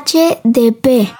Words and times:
HDP. 0.00 1.12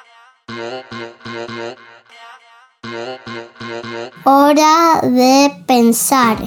Hora 4.25 5.01
de 5.03 5.51
pensar. 5.67 6.39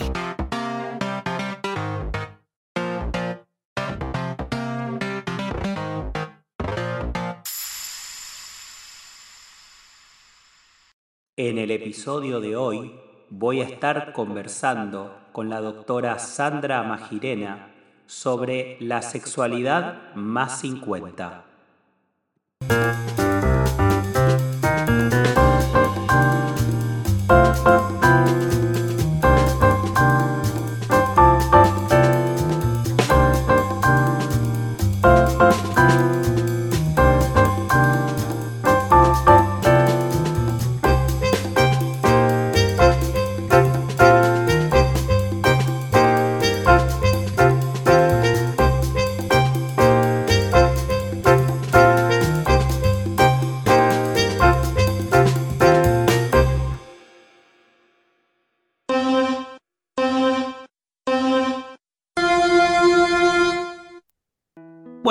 En 11.35 11.57
el 11.60 11.70
episodio 11.70 12.40
de 12.40 12.55
hoy 12.55 12.96
voy 13.29 13.62
a 13.62 13.66
estar 13.66 14.12
conversando 14.13 15.16
con 15.32 15.50
la 15.50 15.62
doctora 15.62 16.18
Sandra 16.18 16.82
Magirena 16.82 17.72
sobre 18.07 18.77
la 18.79 19.04
sexualidad 19.04 20.16
más 20.16 20.62
50. 20.62 21.52
Thank 22.70 23.08
you. 23.10 23.13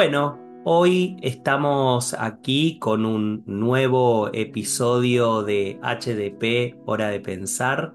Bueno, 0.04 0.36
hoy 0.64 1.16
estamos 1.22 2.12
aquí 2.14 2.80
con 2.80 3.06
un 3.06 3.44
nuevo 3.46 4.30
episodio 4.34 5.44
de 5.44 5.78
HDP, 5.80 6.76
Hora 6.86 7.08
de 7.08 7.20
Pensar, 7.20 7.94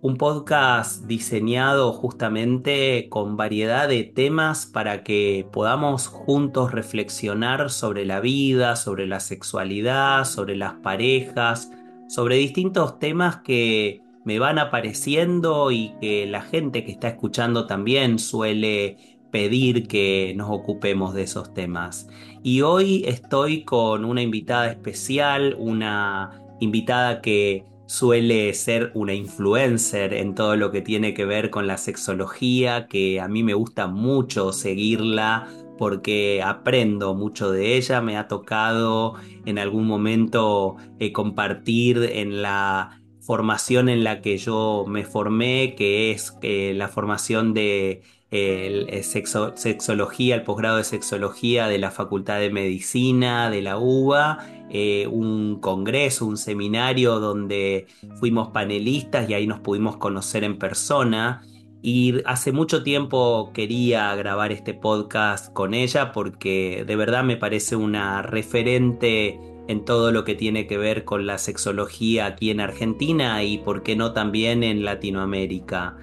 un 0.00 0.16
podcast 0.16 1.04
diseñado 1.04 1.92
justamente 1.92 3.08
con 3.10 3.36
variedad 3.36 3.90
de 3.90 4.04
temas 4.04 4.64
para 4.64 5.04
que 5.04 5.46
podamos 5.52 6.06
juntos 6.06 6.72
reflexionar 6.72 7.70
sobre 7.70 8.06
la 8.06 8.20
vida, 8.20 8.74
sobre 8.74 9.06
la 9.06 9.20
sexualidad, 9.20 10.24
sobre 10.24 10.56
las 10.56 10.72
parejas, 10.76 11.70
sobre 12.08 12.36
distintos 12.36 12.98
temas 12.98 13.42
que 13.42 14.00
me 14.24 14.38
van 14.38 14.58
apareciendo 14.58 15.70
y 15.70 15.92
que 16.00 16.24
la 16.24 16.40
gente 16.40 16.86
que 16.86 16.92
está 16.92 17.08
escuchando 17.08 17.66
también 17.66 18.18
suele 18.18 19.13
pedir 19.34 19.88
que 19.88 20.32
nos 20.36 20.48
ocupemos 20.48 21.12
de 21.12 21.24
esos 21.24 21.52
temas. 21.54 22.06
Y 22.44 22.60
hoy 22.60 23.02
estoy 23.04 23.64
con 23.64 24.04
una 24.04 24.22
invitada 24.22 24.70
especial, 24.70 25.56
una 25.58 26.40
invitada 26.60 27.20
que 27.20 27.64
suele 27.86 28.54
ser 28.54 28.92
una 28.94 29.12
influencer 29.12 30.14
en 30.14 30.36
todo 30.36 30.54
lo 30.54 30.70
que 30.70 30.82
tiene 30.82 31.14
que 31.14 31.24
ver 31.24 31.50
con 31.50 31.66
la 31.66 31.78
sexología, 31.78 32.86
que 32.86 33.20
a 33.20 33.26
mí 33.26 33.42
me 33.42 33.54
gusta 33.54 33.88
mucho 33.88 34.52
seguirla 34.52 35.48
porque 35.78 36.40
aprendo 36.40 37.16
mucho 37.16 37.50
de 37.50 37.76
ella, 37.76 38.00
me 38.00 38.16
ha 38.16 38.28
tocado 38.28 39.14
en 39.46 39.58
algún 39.58 39.88
momento 39.88 40.76
eh, 41.00 41.10
compartir 41.10 42.08
en 42.12 42.40
la 42.40 43.02
formación 43.20 43.88
en 43.88 44.04
la 44.04 44.20
que 44.20 44.36
yo 44.36 44.84
me 44.86 45.04
formé, 45.04 45.74
que 45.76 46.12
es 46.12 46.36
eh, 46.42 46.72
la 46.76 46.86
formación 46.86 47.52
de 47.52 48.02
el, 48.34 48.88
eh, 48.90 49.04
sexología, 49.04 50.34
el 50.34 50.42
posgrado 50.42 50.78
de 50.78 50.84
sexología 50.84 51.68
de 51.68 51.78
la 51.78 51.92
Facultad 51.92 52.40
de 52.40 52.50
Medicina 52.50 53.48
de 53.48 53.62
la 53.62 53.78
UBA, 53.78 54.38
eh, 54.70 55.06
un 55.06 55.60
congreso, 55.60 56.26
un 56.26 56.36
seminario 56.36 57.20
donde 57.20 57.86
fuimos 58.18 58.48
panelistas 58.48 59.30
y 59.30 59.34
ahí 59.34 59.46
nos 59.46 59.60
pudimos 59.60 59.98
conocer 59.98 60.42
en 60.42 60.58
persona. 60.58 61.42
Y 61.80 62.22
hace 62.24 62.50
mucho 62.50 62.82
tiempo 62.82 63.52
quería 63.54 64.12
grabar 64.16 64.50
este 64.50 64.74
podcast 64.74 65.52
con 65.52 65.72
ella 65.72 66.10
porque 66.12 66.82
de 66.84 66.96
verdad 66.96 67.22
me 67.22 67.36
parece 67.36 67.76
una 67.76 68.22
referente 68.22 69.38
en 69.68 69.84
todo 69.84 70.10
lo 70.10 70.24
que 70.24 70.34
tiene 70.34 70.66
que 70.66 70.76
ver 70.76 71.04
con 71.04 71.24
la 71.26 71.38
sexología 71.38 72.26
aquí 72.26 72.50
en 72.50 72.60
Argentina 72.60 73.44
y 73.44 73.58
por 73.58 73.82
qué 73.82 73.94
no 73.96 74.12
también 74.12 74.64
en 74.64 74.84
Latinoamérica. 74.84 75.96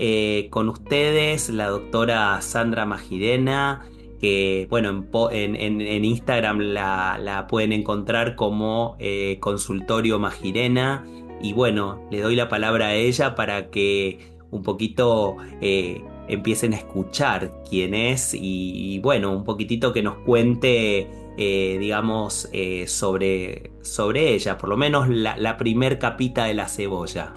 Eh, 0.00 0.46
con 0.50 0.68
ustedes 0.68 1.50
la 1.50 1.66
doctora 1.66 2.40
Sandra 2.40 2.86
Magirena, 2.86 3.84
que 4.20 4.68
bueno, 4.70 5.04
en, 5.32 6.04
Instagram 6.04 6.60
la, 6.60 7.46
pueden 7.48 7.72
encontrar 7.72 8.36
como 8.36 8.96
eh, 9.00 9.38
Consultorio 9.40 10.20
Magirena. 10.20 11.04
Y 11.42 11.52
bueno, 11.52 12.06
le 12.10 12.20
doy 12.20 12.36
la 12.36 12.48
palabra 12.48 12.88
a 12.88 12.94
ella 12.94 13.34
para 13.34 13.70
que 13.70 14.18
un 14.50 14.62
poquito 14.62 15.36
eh, 15.60 16.02
empiecen 16.28 16.74
a 16.74 16.76
escuchar 16.76 17.62
quién 17.68 17.94
es 17.94 18.34
y, 18.34 18.98
bueno, 19.00 19.32
un 19.32 19.44
poquitito 19.44 19.92
que 19.92 20.02
nos 20.02 20.18
cuente, 20.18 21.08
digamos, 21.36 22.48
sobre, 22.86 23.70
sobre 23.82 24.34
ella, 24.34 24.58
por 24.58 24.68
lo 24.68 24.76
menos 24.76 25.08
la, 25.08 25.36
la 25.36 25.56
primer 25.56 25.98
capita 25.98 26.44
de 26.46 26.54
la 26.54 26.68
cebolla. 26.68 27.34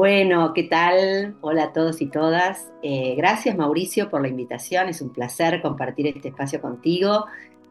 Bueno, 0.00 0.54
¿qué 0.54 0.62
tal? 0.62 1.36
Hola 1.42 1.64
a 1.64 1.72
todos 1.74 2.00
y 2.00 2.06
todas. 2.06 2.72
Eh, 2.82 3.12
gracias 3.18 3.54
Mauricio 3.54 4.08
por 4.08 4.22
la 4.22 4.28
invitación, 4.28 4.88
es 4.88 5.02
un 5.02 5.12
placer 5.12 5.60
compartir 5.60 6.06
este 6.06 6.28
espacio 6.28 6.62
contigo. 6.62 7.26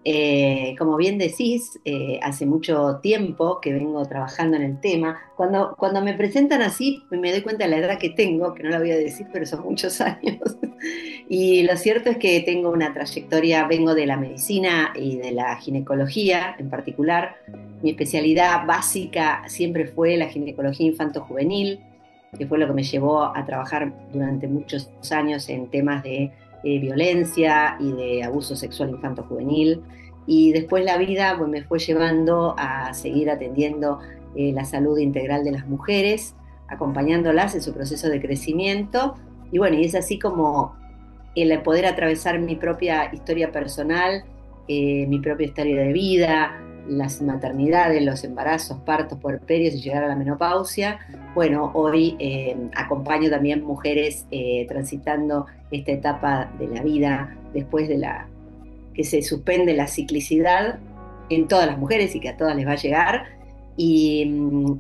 Eh, 0.06 0.76
como 0.78 0.96
bien 0.96 1.18
decís, 1.18 1.80
eh, 1.86 2.20
hace 2.22 2.46
mucho 2.46 3.00
tiempo 3.02 3.60
que 3.60 3.74
vengo 3.74 4.06
trabajando 4.06 4.58
en 4.58 4.62
el 4.62 4.80
tema. 4.80 5.20
Cuando, 5.36 5.74
cuando 5.76 6.04
me 6.04 6.14
presentan 6.14 6.62
así, 6.62 7.02
me 7.10 7.32
doy 7.32 7.42
cuenta 7.42 7.64
de 7.64 7.72
la 7.72 7.78
edad 7.78 7.98
que 7.98 8.12
tengo, 8.12 8.54
que 8.54 8.62
no 8.62 8.70
la 8.70 8.78
voy 8.78 8.92
a 8.92 8.98
decir, 8.98 9.26
pero 9.34 9.48
son 9.48 9.64
muchos 9.64 10.00
años. 10.02 10.40
y 11.28 11.64
lo 11.64 11.76
cierto 11.78 12.12
es 12.12 12.18
que 12.18 12.42
tengo 12.42 12.70
una 12.70 12.94
trayectoria, 12.94 13.66
vengo 13.66 13.96
de 13.96 14.06
la 14.06 14.18
medicina 14.18 14.94
y 14.96 15.18
de 15.18 15.32
la 15.32 15.56
ginecología 15.56 16.56
en 16.60 16.70
particular. 16.70 17.38
Mi 17.82 17.90
especialidad 17.90 18.68
básica 18.68 19.42
siempre 19.48 19.88
fue 19.88 20.16
la 20.16 20.28
ginecología 20.28 20.86
infanto-juvenil 20.86 21.89
que 22.38 22.48
fue 22.48 22.58
lo 22.60 22.68
que 22.68 22.74
me 22.74 22.84
llevó 22.84 23.24
a 23.24 23.46
trabajar 23.46 23.94
durante 24.14 24.48
muchos 24.48 24.90
años 25.12 25.50
en 25.50 25.70
temas 25.70 26.04
de 26.04 26.32
eh, 26.64 26.80
violencia 26.80 27.78
y 27.80 27.92
de 27.92 28.24
abuso 28.24 28.56
sexual 28.56 28.90
infanto-juvenil. 28.90 29.82
Y 30.28 30.52
después 30.52 30.84
la 30.86 30.98
vida 30.98 31.36
pues, 31.38 31.50
me 31.50 31.64
fue 31.64 31.80
llevando 31.80 32.56
a 32.58 32.94
seguir 32.94 33.30
atendiendo 33.30 34.00
eh, 34.36 34.52
la 34.54 34.66
salud 34.66 34.98
integral 35.00 35.44
de 35.44 35.52
las 35.52 35.68
mujeres, 35.68 36.36
acompañándolas 36.68 37.56
en 37.56 37.62
su 37.62 37.74
proceso 37.74 38.10
de 38.10 38.22
crecimiento. 38.22 39.16
Y 39.52 39.58
bueno, 39.58 39.78
y 39.78 39.86
es 39.86 39.96
así 39.96 40.20
como 40.20 40.76
el 41.36 41.62
poder 41.62 41.86
atravesar 41.86 42.40
mi 42.40 42.56
propia 42.56 43.12
historia 43.14 43.52
personal, 43.52 44.24
eh, 44.68 45.08
mi 45.08 45.20
propia 45.20 45.48
historia 45.48 45.82
de 45.82 45.94
vida, 45.94 46.62
las 46.88 47.22
maternidades, 47.22 48.04
los 48.04 48.24
embarazos, 48.24 48.78
partos, 48.80 49.20
puerperios 49.20 49.74
y 49.76 49.82
llegar 49.82 50.04
a 50.04 50.08
la 50.08 50.16
menopausia. 50.16 51.00
Bueno, 51.36 51.72
hoy 51.74 52.16
eh, 52.20 52.56
acompaño 52.76 53.30
también 53.30 53.64
mujeres 53.64 54.26
eh, 54.32 54.66
transitando 54.68 55.46
esta 55.72 55.92
etapa 55.92 56.52
de 56.60 56.68
la 56.68 56.82
vida 56.82 57.36
después 57.54 57.88
de 57.88 57.98
la 57.98 58.28
que 58.94 59.04
se 59.04 59.22
suspende 59.22 59.74
la 59.74 59.88
ciclicidad 59.88 60.80
en 61.30 61.48
todas 61.48 61.68
las 61.68 61.78
mujeres 61.78 62.16
y 62.16 62.20
que 62.20 62.30
a 62.30 62.38
todas 62.38 62.56
les 62.56 62.68
va 62.68 62.74
a 62.74 62.76
llegar. 62.76 63.26
Y, 63.78 64.26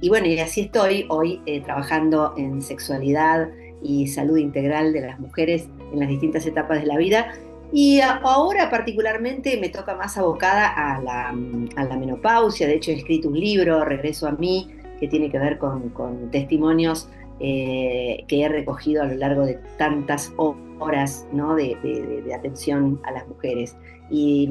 bueno, 0.10 0.28
y 0.28 0.40
así 0.40 0.62
estoy 0.62 1.06
hoy 1.10 1.42
eh, 1.46 1.62
trabajando 1.62 2.34
en 2.38 2.62
sexualidad 2.62 3.50
y 3.82 4.08
salud 4.08 4.38
integral 4.38 4.92
de 4.92 5.02
las 5.02 5.20
mujeres 5.20 5.70
en 5.94 6.00
las 6.00 6.10
distintas 6.10 6.46
etapas 6.46 6.82
de 6.82 6.88
la 6.88 6.98
vida 6.98 7.32
y 7.72 8.02
ahora 8.02 8.70
particularmente 8.70 9.60
me 9.60 9.70
toca 9.70 9.96
más 9.96 10.18
abocada 10.18 10.68
a 10.68 11.02
la, 11.02 11.96
menopausia, 11.98 12.68
de 12.68 12.76
hecho 12.76 12.92
he 12.92 12.96
escrito 12.96 13.30
un 13.30 13.40
libro, 13.40 13.86
Regreso 13.86 14.28
a 14.28 14.32
mí, 14.32 14.70
que 15.00 15.08
tiene 15.08 15.30
que 15.30 15.38
ver 15.38 15.58
con, 15.58 15.92
testimonios 16.32 17.10
eh, 17.40 18.26
que 18.28 18.44
he 18.44 18.50
recogido 18.50 19.04
a 19.04 19.06
lo 19.06 19.16
largo 19.16 19.46
de 19.46 19.60
tantas 19.78 20.34
horas 20.80 21.26
de, 21.32 22.34
atención 22.36 23.00
a 23.06 23.12
las 23.12 23.28
mujeres. 23.28 23.76
Y, 24.10 24.50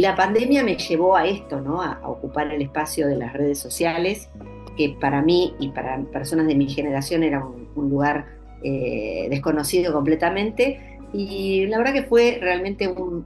la 0.00 0.14
pandemia 0.14 0.64
me 0.64 0.76
llevó 0.76 1.16
a 1.16 1.26
esto, 1.26 1.60
¿no? 1.60 1.82
a, 1.82 2.00
ocupar 2.08 2.52
el 2.52 2.62
espacio 2.62 3.06
de 3.06 3.16
las 3.16 3.32
redes 3.32 3.58
sociales 3.58 4.30
que 4.76 4.96
para 5.00 5.22
mí 5.22 5.54
y 5.58 5.68
para 5.70 5.98
personas 6.04 6.46
de 6.46 6.54
mi 6.54 6.68
generación 6.68 7.22
era 7.22 7.44
un, 7.44 7.90
lugar 7.90 8.26
eh, 8.62 9.26
desconocido 9.30 9.92
completamente. 9.92 10.95
Y 11.18 11.64
la 11.68 11.78
verdad 11.78 11.94
que 11.94 12.02
fue 12.02 12.36
realmente 12.42 12.86
un, 12.88 13.24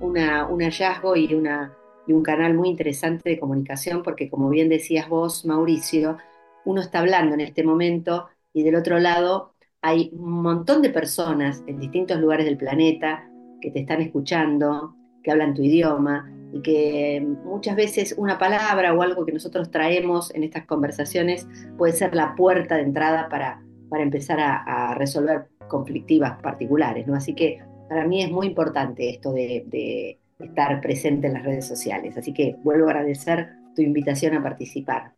hallazgo 0.61 1.17
y, 1.17 1.35
un 1.35 2.23
canal 2.23 2.55
muy 2.55 2.69
interesante 2.69 3.29
de 3.29 3.41
comunicación, 3.41 4.05
porque 4.05 4.31
como 4.31 4.49
bien 4.49 4.69
decías 4.69 5.09
vos, 5.09 5.45
Mauricio, 5.45 6.17
uno 6.65 6.83
está 6.83 7.01
hablando 7.01 7.35
en 7.35 7.41
este 7.41 7.65
momento 7.65 8.29
y 8.53 8.63
del 8.63 8.77
otro 8.77 9.01
lado 9.01 9.55
hay 9.83 10.11
un 10.13 10.41
montón 10.41 10.83
de 10.83 10.91
personas 10.91 11.65
en 11.67 11.81
distintos 11.81 12.21
lugares 12.21 12.47
del 12.47 12.57
planeta 12.57 13.29
que 13.61 13.73
te 13.73 13.81
están 13.81 14.01
escuchando, 14.03 14.95
que 15.25 15.33
hablan 15.33 15.55
tu 15.55 15.63
idioma 15.63 16.31
y 16.53 16.63
que 16.63 17.27
muchas 17.45 17.75
veces 17.75 18.15
una 18.17 18.39
palabra 18.39 18.95
o 18.95 19.03
algo 19.03 19.27
que 19.27 19.33
nosotros 19.33 19.73
traemos 19.73 20.33
en 20.33 20.45
estas 20.45 20.65
conversaciones 20.65 21.49
puede 21.77 21.93
ser 21.93 22.15
la 22.15 22.37
puerta 22.37 22.77
de 22.77 22.83
entrada 22.83 23.29
para, 23.29 23.65
para 23.89 24.05
empezar 24.05 24.39
a, 24.39 24.95
resolver 24.95 25.49
conflictivas 25.69 26.41
particulares. 26.41 27.09
¿no? 27.09 27.17
Así 27.17 27.35
que 27.35 27.61
para 27.91 28.07
mí 28.07 28.23
es 28.23 28.31
muy 28.31 28.47
importante 28.47 29.11
esto 29.11 29.33
de, 29.33 29.65
de 29.67 30.21
estar 30.39 30.81
presente 30.81 31.27
en 31.27 31.35
las 31.35 31.45
redes 31.45 31.67
sociales. 31.67 32.17
Así 32.17 32.33
que 32.33 32.57
vuelvo 32.63 32.87
a 32.89 32.93
agradecer 32.93 33.51
tu 33.75 33.83
invitación 33.83 34.35
a 34.37 34.43
participar. 34.43 35.15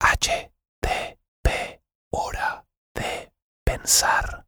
HTP, 0.00 1.80
hora 2.10 2.64
de 2.94 3.32
pensar. 3.64 4.46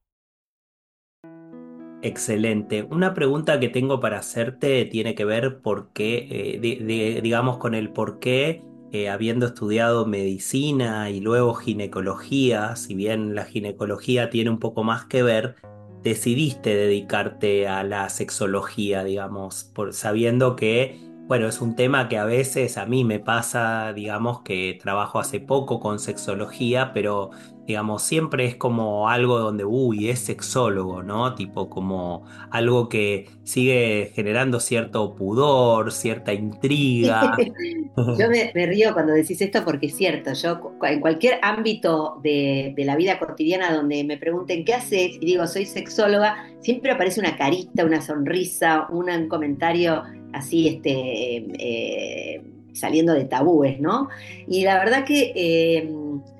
Excelente. 2.02 2.82
Una 2.82 3.14
pregunta 3.14 3.58
que 3.58 3.70
tengo 3.70 3.98
para 3.98 4.18
hacerte 4.18 4.84
tiene 4.84 5.14
que 5.14 5.24
ver 5.24 5.62
por 5.62 5.92
qué, 5.94 6.58
eh, 6.62 7.20
digamos, 7.22 7.56
con 7.56 7.74
el 7.74 7.90
por 7.92 8.18
qué, 8.18 8.62
eh, 8.92 9.08
habiendo 9.08 9.46
estudiado 9.46 10.04
medicina 10.06 11.08
y 11.08 11.20
luego 11.20 11.54
ginecología, 11.54 12.76
si 12.76 12.94
bien 12.94 13.34
la 13.34 13.46
ginecología 13.46 14.28
tiene 14.28 14.50
un 14.50 14.58
poco 14.58 14.84
más 14.84 15.06
que 15.06 15.22
ver, 15.22 15.56
decidiste 16.04 16.76
dedicarte 16.76 17.66
a 17.66 17.82
la 17.82 18.08
sexología, 18.10 19.02
digamos, 19.02 19.64
por, 19.74 19.92
sabiendo 19.94 20.54
que 20.54 21.00
bueno, 21.26 21.48
es 21.48 21.62
un 21.62 21.74
tema 21.74 22.08
que 22.08 22.18
a 22.18 22.26
veces 22.26 22.76
a 22.76 22.84
mí 22.84 23.02
me 23.02 23.18
pasa, 23.18 23.94
digamos, 23.94 24.42
que 24.42 24.78
trabajo 24.82 25.18
hace 25.18 25.40
poco 25.40 25.80
con 25.80 25.98
sexología, 25.98 26.92
pero, 26.92 27.30
digamos, 27.66 28.02
siempre 28.02 28.46
es 28.46 28.56
como 28.56 29.08
algo 29.08 29.38
donde, 29.38 29.64
uy, 29.64 30.10
es 30.10 30.18
sexólogo, 30.20 31.02
¿no? 31.02 31.34
Tipo 31.34 31.70
como 31.70 32.26
algo 32.50 32.88
que 32.88 33.28
sigue 33.42 34.12
generando 34.14 34.60
cierto 34.60 35.14
pudor, 35.14 35.92
cierta 35.92 36.32
intriga. 36.32 37.36
yo 37.96 38.28
me, 38.28 38.66
río 38.66 38.92
cuando 38.92 39.12
decís 39.12 39.40
esto 39.40 39.64
porque 39.64 39.86
es 39.86 39.96
cierto, 39.96 40.32
yo 40.34 40.76
en 40.82 41.00
cualquier 41.00 41.38
ámbito 41.42 42.20
de, 42.22 42.74
de 42.76 42.84
la 42.84 42.96
vida 42.96 43.18
cotidiana 43.18 43.74
donde 43.74 44.04
me 44.04 44.18
pregunten 44.18 44.64
qué 44.64 44.74
haces 44.74 45.16
y 45.20 45.24
digo 45.24 45.46
soy 45.46 45.66
sexóloga, 45.66 46.46
siempre 46.60 46.90
aparece 46.92 47.20
una 47.20 47.36
carita, 47.36 47.84
una 47.84 48.00
sonrisa, 48.00 48.86
un 48.90 49.28
comentario 49.28 50.02
así 50.32 50.68
este, 50.68 51.46
eh, 51.58 52.42
saliendo 52.72 53.14
de 53.14 53.24
tabúes, 53.24 53.80
¿no? 53.80 54.08
Y 54.48 54.64
la 54.64 54.78
verdad 54.78 55.04
que 55.04 55.32
eh, 55.34 55.88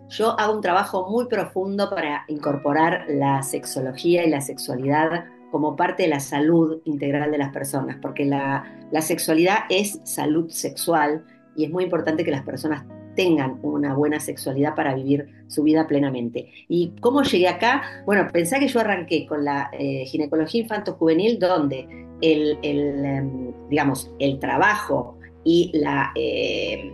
yo 0.09 0.39
hago 0.39 0.55
un 0.55 0.61
trabajo 0.61 1.09
muy 1.11 1.27
profundo 1.27 1.91
para 1.91 2.25
incorporar 2.29 3.06
la 3.09 3.43
sexología 3.43 4.25
y 4.25 4.31
la 4.31 4.41
sexualidad 4.41 5.25
como 5.51 5.77
parte 5.77 6.03
de 6.03 6.09
la 6.09 6.21
salud 6.21 6.81
integral 6.85 7.31
de 7.31 7.39
las 7.39 7.53
personas, 7.53 7.97
porque 8.03 8.25
la, 8.25 8.65
sexualidad 9.01 9.59
es 9.71 10.01
salud 10.03 10.51
sexual 10.51 11.25
y 11.56 11.65
es 11.65 11.71
muy 11.71 11.85
importante 11.85 12.25
que 12.25 12.33
las 12.33 12.43
personas 12.43 12.85
tengan 13.15 13.61
una 13.62 13.95
buena 13.95 14.19
sexualidad 14.19 14.75
para 14.75 14.95
vivir 14.95 15.29
su 15.47 15.62
vida 15.62 15.87
plenamente. 15.87 16.51
¿Y 16.69 16.93
cómo 17.01 17.23
llegué 17.23 17.47
acá? 17.47 17.83
Bueno, 18.05 18.29
pensá 18.33 18.59
que 18.59 18.67
yo 18.67 18.81
arranqué 18.81 19.27
con 19.27 19.45
la 19.45 19.71
eh, 19.73 20.05
ginecología 20.06 20.62
infanto-juvenil, 20.62 21.39
donde 21.39 21.87
el, 22.21 22.59
em, 22.62 23.53
digamos, 23.69 24.11
el 24.19 24.41
trabajo 24.41 25.19
y 25.45 25.71
la, 25.73 26.11
eh, 26.17 26.91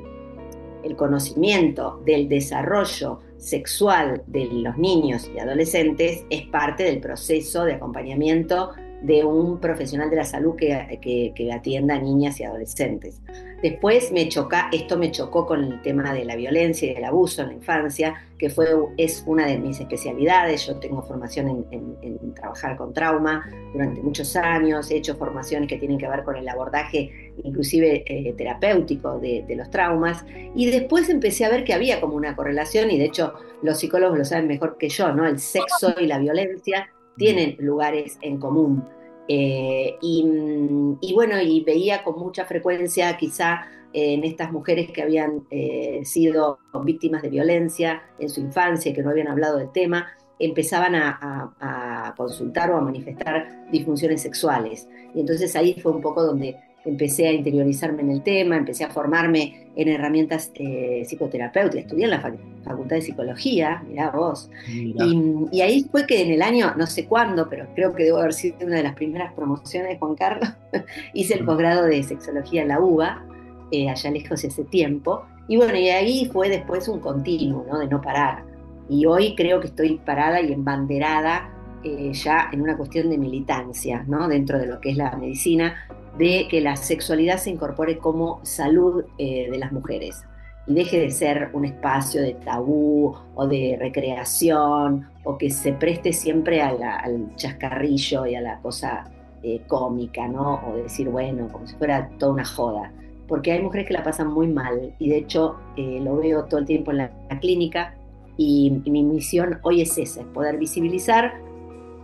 el 0.84 0.96
conocimiento 0.96 2.00
del 2.04 2.28
desarrollo 2.28 3.20
sexual 3.36 4.22
de 4.26 4.46
los 4.46 4.76
niños 4.76 5.30
y 5.34 5.38
adolescentes 5.38 6.24
es 6.30 6.42
parte 6.46 6.84
del 6.84 7.00
proceso 7.00 7.64
de 7.64 7.74
acompañamiento 7.74 8.72
de 9.02 9.24
un 9.24 9.60
profesional 9.60 10.10
de 10.10 10.16
la 10.16 10.24
salud 10.24 10.56
que, 10.56 11.50
atienda 11.52 11.94
a 11.94 12.00
niñas 12.00 12.38
y 12.40 12.44
adolescentes. 12.44 13.22
Después 13.62 14.10
me 14.10 14.26
choca, 14.28 14.70
esto 14.72 14.96
me 14.96 15.10
chocó 15.10 15.44
con 15.44 15.62
el 15.62 15.82
tema 15.82 16.14
de 16.14 16.24
la 16.24 16.34
violencia 16.34 16.90
y 16.90 16.94
del 16.94 17.04
abuso 17.04 17.42
en 17.42 17.48
la 17.48 17.54
infancia, 17.54 18.14
que 18.38 18.48
fue, 18.48 18.68
es 18.96 19.22
una 19.26 19.46
de 19.46 19.58
mis 19.58 19.78
especialidades. 19.80 20.66
Yo 20.66 20.76
tengo 20.76 21.02
formación 21.02 21.66
en, 21.70 22.34
trabajar 22.34 22.76
con 22.76 22.94
trauma 22.94 23.46
durante 23.72 24.00
muchos 24.00 24.34
años, 24.36 24.90
he 24.90 24.96
hecho 24.96 25.16
formaciones 25.16 25.68
que 25.68 25.76
tienen 25.76 25.98
que 25.98 26.08
ver 26.08 26.24
con 26.24 26.36
el 26.36 26.48
abordaje 26.48 27.32
inclusive 27.42 28.04
eh, 28.06 28.32
terapéutico 28.34 29.18
de, 29.18 29.44
de 29.46 29.56
los 29.56 29.68
traumas, 29.70 30.24
y 30.54 30.70
después 30.70 31.08
empecé 31.10 31.44
a 31.44 31.50
ver 31.50 31.64
que 31.64 31.74
había 31.74 32.00
como 32.00 32.14
una 32.14 32.34
correlación, 32.34 32.90
y 32.90 32.98
de 32.98 33.06
hecho 33.06 33.34
los 33.62 33.78
psicólogos 33.78 34.16
lo 34.16 34.24
saben 34.24 34.46
mejor 34.46 34.78
que 34.78 34.88
yo, 34.88 35.12
¿no? 35.12 35.26
El 35.26 35.38
sexo 35.38 35.94
y 36.00 36.06
la 36.06 36.18
violencia 36.18 36.88
tienen 37.16 37.56
lugares 37.58 38.18
en 38.22 38.38
común. 38.38 38.84
Eh, 39.32 39.96
y, 40.02 41.12
bueno, 41.14 41.40
y 41.40 41.62
veía 41.62 42.02
con 42.02 42.18
mucha 42.18 42.46
frecuencia 42.46 43.16
quizá 43.16 43.60
en 43.92 44.24
estas 44.24 44.50
mujeres 44.50 44.90
que 44.90 45.02
habían 45.02 45.46
eh, 45.50 46.00
sido 46.04 46.58
víctimas 46.82 47.22
de 47.22 47.28
violencia 47.28 48.02
en 48.18 48.28
su 48.28 48.40
infancia 48.40 48.92
que 48.92 49.04
no 49.04 49.10
habían 49.10 49.28
hablado 49.28 49.58
del 49.58 49.70
tema, 49.70 50.08
empezaban 50.40 50.96
a, 50.96 51.54
a 51.60 52.12
consultar 52.16 52.72
o 52.72 52.76
a 52.76 52.80
manifestar 52.80 53.70
disfunciones 53.70 54.20
sexuales. 54.20 54.88
Y 55.14 55.20
entonces 55.20 55.54
ahí 55.54 55.74
fue 55.80 55.92
un 55.92 56.00
poco 56.00 56.24
donde 56.24 56.56
empecé 56.84 57.28
a 57.28 57.32
interiorizarme 57.32 58.02
en 58.02 58.10
el 58.10 58.22
tema, 58.22 58.56
empecé 58.56 58.84
a 58.84 58.90
formarme 58.90 59.68
en 59.76 59.88
herramientas 59.88 60.50
eh, 60.54 61.02
psicoterapéuticas, 61.04 61.84
estudié 61.84 62.04
en 62.04 62.10
la 62.10 62.20
Facultad 62.64 62.96
de 62.96 63.02
Psicología, 63.02 63.82
mirá 63.86 64.10
vos, 64.10 64.50
Y, 64.68 65.60
ahí 65.60 65.86
fue 65.90 66.06
que 66.06 66.22
en 66.22 66.30
el 66.30 66.42
año, 66.42 66.74
no 66.76 66.86
sé 66.86 67.06
cuándo, 67.06 67.48
pero 67.48 67.66
creo 67.74 67.94
que 67.94 68.04
debo 68.04 68.18
haber 68.18 68.32
sido 68.32 68.56
una 68.66 68.76
de 68.76 68.82
las 68.82 68.94
primeras 68.94 69.32
promociones 69.34 69.90
de 69.90 69.98
Juan 69.98 70.14
Carlos, 70.14 70.50
hice 71.14 71.34
el 71.34 71.44
posgrado 71.44 71.84
de 71.84 72.02
Sexología 72.02 72.62
en 72.62 72.68
la 72.68 72.80
UBA, 72.80 73.24
eh, 73.72 73.88
allá 73.88 74.10
lejos 74.10 74.42
ese 74.42 74.64
tiempo, 74.64 75.24
y 75.48 75.56
bueno, 75.56 75.76
y 75.76 75.88
ahí 75.88 76.30
fue 76.32 76.48
después 76.48 76.88
un 76.88 77.00
continuo, 77.00 77.66
¿no? 77.68 77.78
De 77.78 77.88
no 77.88 78.00
parar. 78.00 78.44
Y 78.88 79.06
hoy 79.06 79.34
creo 79.34 79.60
que 79.60 79.66
estoy 79.66 79.98
parada 79.98 80.40
y 80.40 80.52
embanderada 80.52 81.50
eh, 81.82 82.12
ya 82.12 82.50
en 82.52 82.60
una 82.60 82.76
cuestión 82.76 83.10
de 83.10 83.18
militancia, 83.18 84.04
¿no? 84.06 84.28
Dentro 84.28 84.58
de 84.58 84.66
lo 84.66 84.80
que 84.80 84.90
es 84.90 84.96
la 84.96 85.16
medicina, 85.16 85.74
de 86.18 86.46
que 86.48 86.60
la 86.60 86.76
sexualidad 86.76 87.38
se 87.38 87.50
incorpore 87.50 87.98
como 87.98 88.40
salud 88.44 89.04
eh, 89.18 89.48
de 89.50 89.58
las 89.58 89.72
mujeres 89.72 90.24
y 90.66 90.74
deje 90.74 91.00
de 91.00 91.10
ser 91.10 91.50
un 91.52 91.64
espacio 91.64 92.22
de 92.22 92.34
tabú 92.34 93.14
o 93.34 93.46
de 93.46 93.76
recreación 93.78 95.08
o 95.24 95.38
que 95.38 95.50
se 95.50 95.72
preste 95.72 96.12
siempre 96.12 96.60
al 96.62 97.34
chascarrillo 97.36 98.26
y 98.26 98.34
a 98.34 98.40
la 98.40 98.58
cosa 98.60 99.10
eh, 99.42 99.62
cómica, 99.66 100.28
¿no? 100.28 100.60
O 100.68 100.76
decir, 100.76 101.08
bueno, 101.08 101.48
como 101.50 101.66
si 101.66 101.74
fuera 101.76 102.10
toda 102.18 102.32
una 102.32 102.44
joda. 102.44 102.92
Porque 103.26 103.52
hay 103.52 103.62
mujeres 103.62 103.86
que 103.86 103.94
la 103.94 104.02
pasan 104.02 104.28
muy 104.28 104.48
mal 104.48 104.94
y 104.98 105.08
de 105.08 105.16
hecho 105.16 105.56
eh, 105.76 105.98
lo 106.02 106.16
veo 106.16 106.44
todo 106.44 106.60
el 106.60 106.66
tiempo 106.66 106.90
en 106.90 106.98
la, 106.98 107.10
clínica 107.40 107.94
y, 108.36 108.82
y 108.84 108.90
mi 108.90 109.02
misión 109.02 109.58
hoy 109.62 109.80
es 109.80 109.96
esa, 109.96 110.20
es 110.20 110.26
poder 110.26 110.58
visibilizar 110.58 111.34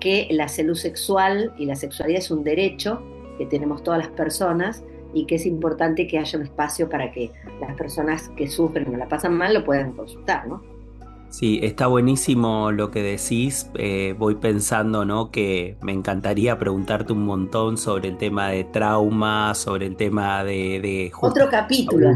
que 0.00 0.28
la 0.30 0.48
salud 0.48 0.74
sexual 0.74 1.52
y 1.58 1.66
la 1.66 1.74
sexualidad 1.74 2.20
es 2.20 2.30
un 2.30 2.42
derecho 2.42 3.02
que 3.36 3.46
tenemos 3.46 3.82
todas 3.82 3.98
las 3.98 4.08
personas 4.08 4.84
y 5.14 5.26
que 5.26 5.36
es 5.36 5.46
importante 5.46 6.06
que 6.06 6.18
haya 6.18 6.38
un 6.38 6.44
espacio 6.44 6.88
para 6.88 7.10
que 7.10 7.30
las 7.60 7.74
personas 7.76 8.28
que 8.36 8.48
sufren 8.48 8.94
o 8.94 8.96
la 8.96 9.08
pasan 9.08 9.36
mal 9.36 9.54
lo 9.54 9.64
puedan 9.64 9.92
consultar, 9.92 10.46
¿no? 10.46 10.62
Sí, 11.28 11.60
está 11.62 11.86
buenísimo 11.86 12.70
lo 12.70 12.90
que 12.90 13.02
decís. 13.02 13.70
Eh, 13.74 14.14
voy 14.18 14.36
pensando, 14.36 15.04
¿no? 15.04 15.30
Que 15.30 15.76
me 15.82 15.92
encantaría 15.92 16.58
preguntarte 16.58 17.12
un 17.12 17.24
montón 17.24 17.76
sobre 17.76 18.08
el 18.08 18.16
tema 18.16 18.48
de 18.48 18.64
trauma, 18.64 19.54
sobre 19.54 19.86
el 19.86 19.96
tema 19.96 20.44
de... 20.44 21.10
otro 21.20 21.48
capítulo. 21.50 22.10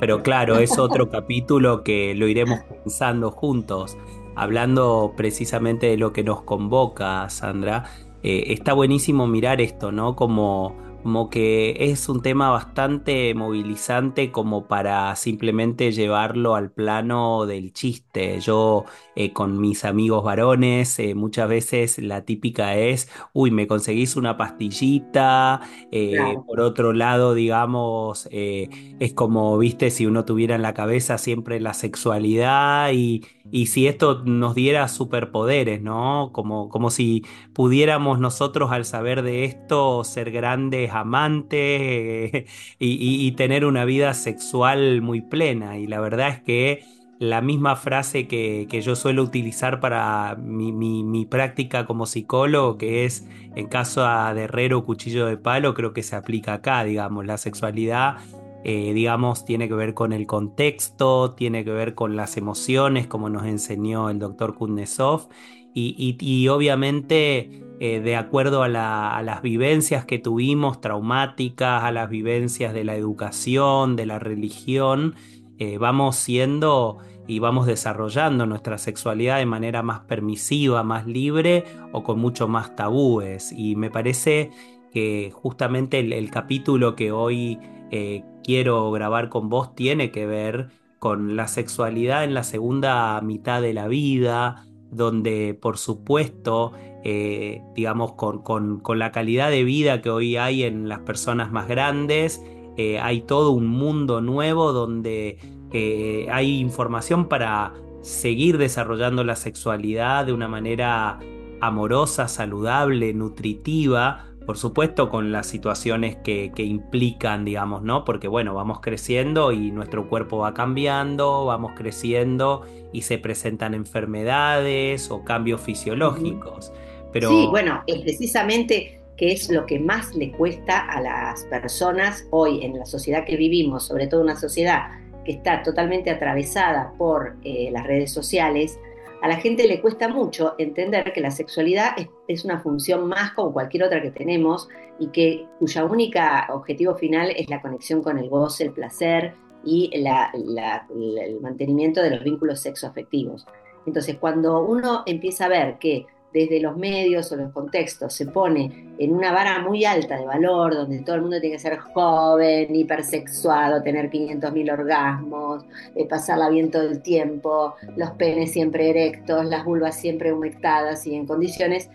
pero 0.00 0.22
claro, 0.22 0.58
es 0.58 0.78
otro 0.78 1.10
capítulo 1.10 1.84
que 1.84 2.14
lo 2.14 2.26
iremos 2.26 2.60
pensando 2.82 3.30
juntos. 3.30 3.96
Hablando 4.36 5.12
precisamente 5.16 5.86
de 5.86 5.96
lo 5.96 6.12
que 6.12 6.24
nos 6.24 6.42
convoca, 6.42 7.28
Sandra, 7.28 7.84
eh, 8.22 8.44
está 8.48 8.72
buenísimo 8.72 9.26
mirar 9.26 9.60
esto, 9.60 9.92
¿no? 9.92 10.16
Como, 10.16 10.76
como 11.02 11.30
que 11.30 11.76
es 11.90 12.08
un 12.10 12.20
tema 12.22 12.50
bastante 12.50 13.34
movilizante 13.34 14.30
como 14.30 14.68
para 14.68 15.16
simplemente 15.16 15.92
llevarlo 15.92 16.54
al 16.54 16.70
plano 16.72 17.46
del 17.46 17.72
chiste. 17.72 18.40
Yo 18.40 18.84
eh, 19.14 19.32
con 19.32 19.58
mis 19.60 19.84
amigos 19.84 20.22
varones 20.24 20.98
eh, 20.98 21.14
muchas 21.14 21.48
veces 21.48 21.98
la 21.98 22.24
típica 22.24 22.76
es, 22.76 23.08
uy, 23.32 23.50
me 23.50 23.66
conseguís 23.66 24.16
una 24.16 24.36
pastillita. 24.36 25.60
Eh, 25.90 26.10
Claro. 26.10 26.44
por 26.46 26.60
otro 26.60 26.92
lado, 26.92 27.34
digamos, 27.34 28.28
es 28.30 29.14
como, 29.14 29.56
viste, 29.58 29.90
si 29.90 30.06
uno 30.06 30.24
tuviera 30.24 30.54
en 30.56 30.62
la 30.62 30.74
cabeza 30.74 31.18
siempre 31.18 31.60
la 31.60 31.74
sexualidad 31.74 32.90
y, 32.92 33.24
y 33.50 33.66
si 33.66 33.86
esto 33.88 34.22
nos 34.24 34.54
diera 34.54 34.86
superpoderes, 34.88 35.82
¿no? 35.82 36.30
Como, 36.32 36.68
como 36.68 36.90
si 36.90 37.24
pudiéramos 37.52 38.18
nosotros 38.20 38.70
al 38.72 38.84
saber 38.84 39.22
de 39.22 39.44
esto 39.44 40.04
ser 40.04 40.30
grandes 40.30 40.92
amantes 40.92 41.58
eh, 41.60 42.46
y, 42.78 43.32
tener 43.32 43.64
una 43.64 43.84
vida 43.84 44.14
sexual 44.14 45.02
muy 45.02 45.20
plena. 45.20 45.78
Y 45.78 45.86
la 45.86 46.00
verdad 46.00 46.28
es 46.28 46.42
que 46.42 46.84
la 47.18 47.40
misma 47.42 47.76
frase 47.76 48.26
que, 48.28 48.66
que 48.70 48.80
yo 48.80 48.96
suelo 48.96 49.22
utilizar 49.22 49.80
para 49.80 50.36
mi, 50.36 50.72
mi- 50.72 51.04
mi 51.04 51.26
práctica 51.26 51.86
como 51.86 52.06
psicólogo, 52.06 52.78
que 52.78 53.04
es 53.04 53.26
en 53.54 53.66
caso 53.68 54.02
de 54.34 54.42
herrero 54.42 54.84
cuchillo 54.84 55.26
de 55.26 55.36
palo, 55.36 55.74
creo 55.74 55.92
que 55.92 56.02
se 56.02 56.16
aplica 56.16 56.54
acá, 56.54 56.82
digamos, 56.84 57.26
la 57.26 57.36
sexualidad. 57.36 58.16
Eh, 58.64 58.92
digamos, 58.94 59.44
tiene 59.44 59.68
que 59.68 59.74
ver 59.74 59.94
con 59.94 60.12
el 60.12 60.26
contexto, 60.26 61.34
tiene 61.34 61.64
que 61.64 61.70
ver 61.72 61.94
con 61.94 62.16
las 62.16 62.36
emociones, 62.36 63.06
como 63.06 63.28
nos 63.30 63.44
enseñó 63.46 64.10
el 64.10 64.18
doctor 64.18 64.54
Kuznetsov, 64.54 65.28
y, 65.72 66.16
y- 66.20 66.48
obviamente 66.48 67.64
eh, 67.78 68.00
de 68.00 68.16
acuerdo 68.16 68.62
a, 68.62 68.68
la- 68.68 69.16
a 69.16 69.22
las 69.22 69.40
vivencias 69.42 70.04
que 70.04 70.18
tuvimos, 70.18 70.80
traumáticas, 70.80 71.84
a 71.84 71.92
las 71.92 72.10
vivencias 72.10 72.74
de 72.74 72.84
la 72.84 72.96
educación, 72.96 73.96
de 73.96 74.06
la 74.06 74.18
religión, 74.18 75.14
eh, 75.58 75.78
vamos 75.78 76.16
siendo 76.16 76.98
y 77.26 77.38
vamos 77.38 77.66
desarrollando 77.66 78.46
nuestra 78.46 78.76
sexualidad 78.78 79.38
de 79.38 79.46
manera 79.46 79.82
más 79.82 80.00
permisiva, 80.00 80.82
más 80.82 81.06
libre 81.06 81.64
o 81.92 82.02
con 82.02 82.18
mucho 82.18 82.48
más 82.48 82.74
tabúes. 82.76 83.52
Y 83.52 83.76
me 83.76 83.90
parece 83.90 84.50
que 84.92 85.30
justamente 85.32 86.00
el, 86.00 86.12
el 86.12 86.30
capítulo 86.30 86.96
que 86.96 87.12
hoy 87.12 87.58
eh, 87.90 88.24
quiero 88.50 88.90
grabar 88.90 89.28
con 89.28 89.48
vos 89.48 89.74
tiene 89.76 90.10
que 90.10 90.26
ver 90.26 90.70
con 90.98 91.36
la 91.36 91.46
sexualidad 91.48 92.24
en 92.24 92.34
la 92.34 92.42
segunda 92.42 93.20
mitad 93.22 93.62
de 93.62 93.72
la 93.74 93.86
vida 93.88 94.66
donde 94.90 95.54
por 95.54 95.78
supuesto, 95.78 96.72
eh, 97.04 97.62
digamos, 97.76 98.14
con, 98.14 98.42
con- 98.42 98.80
con 98.80 98.98
la 98.98 99.12
calidad 99.12 99.50
de 99.50 99.62
vida 99.62 100.02
que 100.02 100.10
hoy 100.10 100.36
hay 100.36 100.64
en 100.64 100.88
las 100.88 100.98
personas 101.00 101.52
más 101.52 101.68
grandes, 101.68 102.42
eh, 102.76 102.98
hay 102.98 103.20
todo 103.22 103.52
un 103.52 103.68
mundo 103.68 104.20
nuevo 104.20 104.72
donde 104.72 105.38
eh, 105.72 106.26
hay 106.32 106.58
información 106.58 107.28
para 107.28 107.72
seguir 108.02 108.58
desarrollando 108.58 109.22
la 109.22 109.36
sexualidad 109.36 110.26
de 110.26 110.32
una 110.32 110.48
manera 110.48 111.20
amorosa, 111.60 112.26
saludable, 112.26 113.12
nutritiva. 113.14 114.26
Por 114.46 114.56
supuesto, 114.56 115.10
con 115.10 115.32
las 115.32 115.46
situaciones 115.46 116.16
que, 116.16 116.50
que 116.54 116.64
implican, 116.64 117.44
digamos, 117.44 117.82
¿no? 117.82 118.04
Porque, 118.04 118.26
bueno, 118.26 118.54
vamos 118.54 118.80
creciendo 118.80 119.52
y 119.52 119.70
nuestro 119.70 120.08
cuerpo 120.08 120.38
va 120.38 120.54
cambiando, 120.54 121.44
vamos 121.44 121.72
creciendo 121.76 122.66
y 122.92 123.02
se 123.02 123.18
presentan 123.18 123.74
enfermedades 123.74 125.10
o 125.10 125.24
cambios 125.24 125.60
fisiológicos. 125.60 126.66
Sí, 126.66 126.72
Pero 127.12 127.50
bueno, 127.50 127.82
es 127.86 128.00
precisamente 128.00 129.00
que 129.20 129.32
es 129.32 129.50
lo 129.50 129.66
que 129.66 129.78
más 129.78 130.14
le 130.14 130.32
cuesta 130.32 130.78
a 130.78 131.00
las 131.02 131.44
personas 131.44 132.26
hoy 132.30 132.64
en 132.64 132.78
la 132.78 132.86
sociedad 132.86 133.26
que 133.26 133.36
vivimos, 133.36 133.86
sobre 133.86 134.06
todo 134.06 134.22
una 134.22 134.34
sociedad 134.34 134.88
que 135.26 135.32
está 135.32 135.62
totalmente 135.62 136.08
atravesada 136.08 136.94
por 136.96 137.36
eh, 137.44 137.68
las 137.70 137.86
redes 137.86 138.10
sociales, 138.12 138.78
a 139.22 139.28
la 139.28 139.36
gente 139.36 139.66
le 139.66 139.80
cuesta 139.80 140.08
mucho 140.08 140.54
entender 140.58 141.12
que 141.12 141.20
la 141.20 141.30
sexualidad 141.30 141.90
es, 142.26 142.44
una 142.44 142.60
función 142.60 143.06
más 143.06 143.32
como 143.32 143.52
cualquier 143.52 143.84
otra 143.84 144.00
que 144.00 144.10
tenemos 144.10 144.68
y 144.98 145.08
que 145.08 145.46
cuya 145.58 145.84
única 145.84 146.46
objetivo 146.50 146.94
final 146.94 147.30
es 147.36 147.48
la 147.50 147.60
conexión 147.60 148.02
con 148.02 148.18
el 148.18 148.28
goce, 148.28 148.64
el 148.64 148.72
placer 148.72 149.34
y 149.64 149.90
el 149.92 151.40
mantenimiento 151.40 152.02
de 152.02 152.10
los 152.10 152.24
vínculos 152.24 152.60
sexoafectivos. 152.60 153.46
Entonces, 153.86 154.16
cuando 154.16 154.62
uno 154.64 155.02
empieza 155.06 155.46
a 155.46 155.48
ver 155.48 155.78
que 155.78 156.06
desde 156.32 156.60
los 156.60 156.76
medios 156.76 157.30
o 157.32 157.36
los 157.36 157.52
contextos 157.52 158.14
se 158.14 158.26
pone 158.26 158.94
en 158.98 159.12
una 159.12 159.32
vara 159.32 159.60
muy 159.60 159.84
alta 159.84 160.16
de 160.16 160.26
valor, 160.26 160.74
donde 160.74 161.00
todo 161.00 161.16
el 161.16 161.22
mundo 161.22 161.40
tiene 161.40 161.56
que 161.56 161.62
ser 161.62 161.78
joven, 161.78 162.74
hipersexuado, 162.74 163.82
tener 163.82 164.10
500.000 164.10 164.72
orgasmos, 164.72 165.64
eh, 165.94 166.06
pasarla 166.06 166.48
bien 166.48 166.70
todo 166.70 166.82
el 166.82 167.02
tiempo, 167.02 167.74
los 167.96 168.10
penes 168.12 168.52
siempre 168.52 168.90
erectos, 168.90 169.44
las 169.46 169.64
vulvas 169.64 169.96
siempre 169.96 170.32
humectadas 170.32 171.06
y 171.06 171.14
en 171.14 171.26
condiciones, 171.26 171.90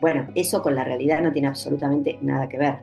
bueno, 0.00 0.28
eso 0.34 0.62
con 0.62 0.74
la 0.74 0.84
realidad 0.84 1.20
no 1.20 1.32
tiene 1.32 1.48
absolutamente 1.48 2.18
nada 2.22 2.48
que 2.48 2.58
ver. 2.58 2.78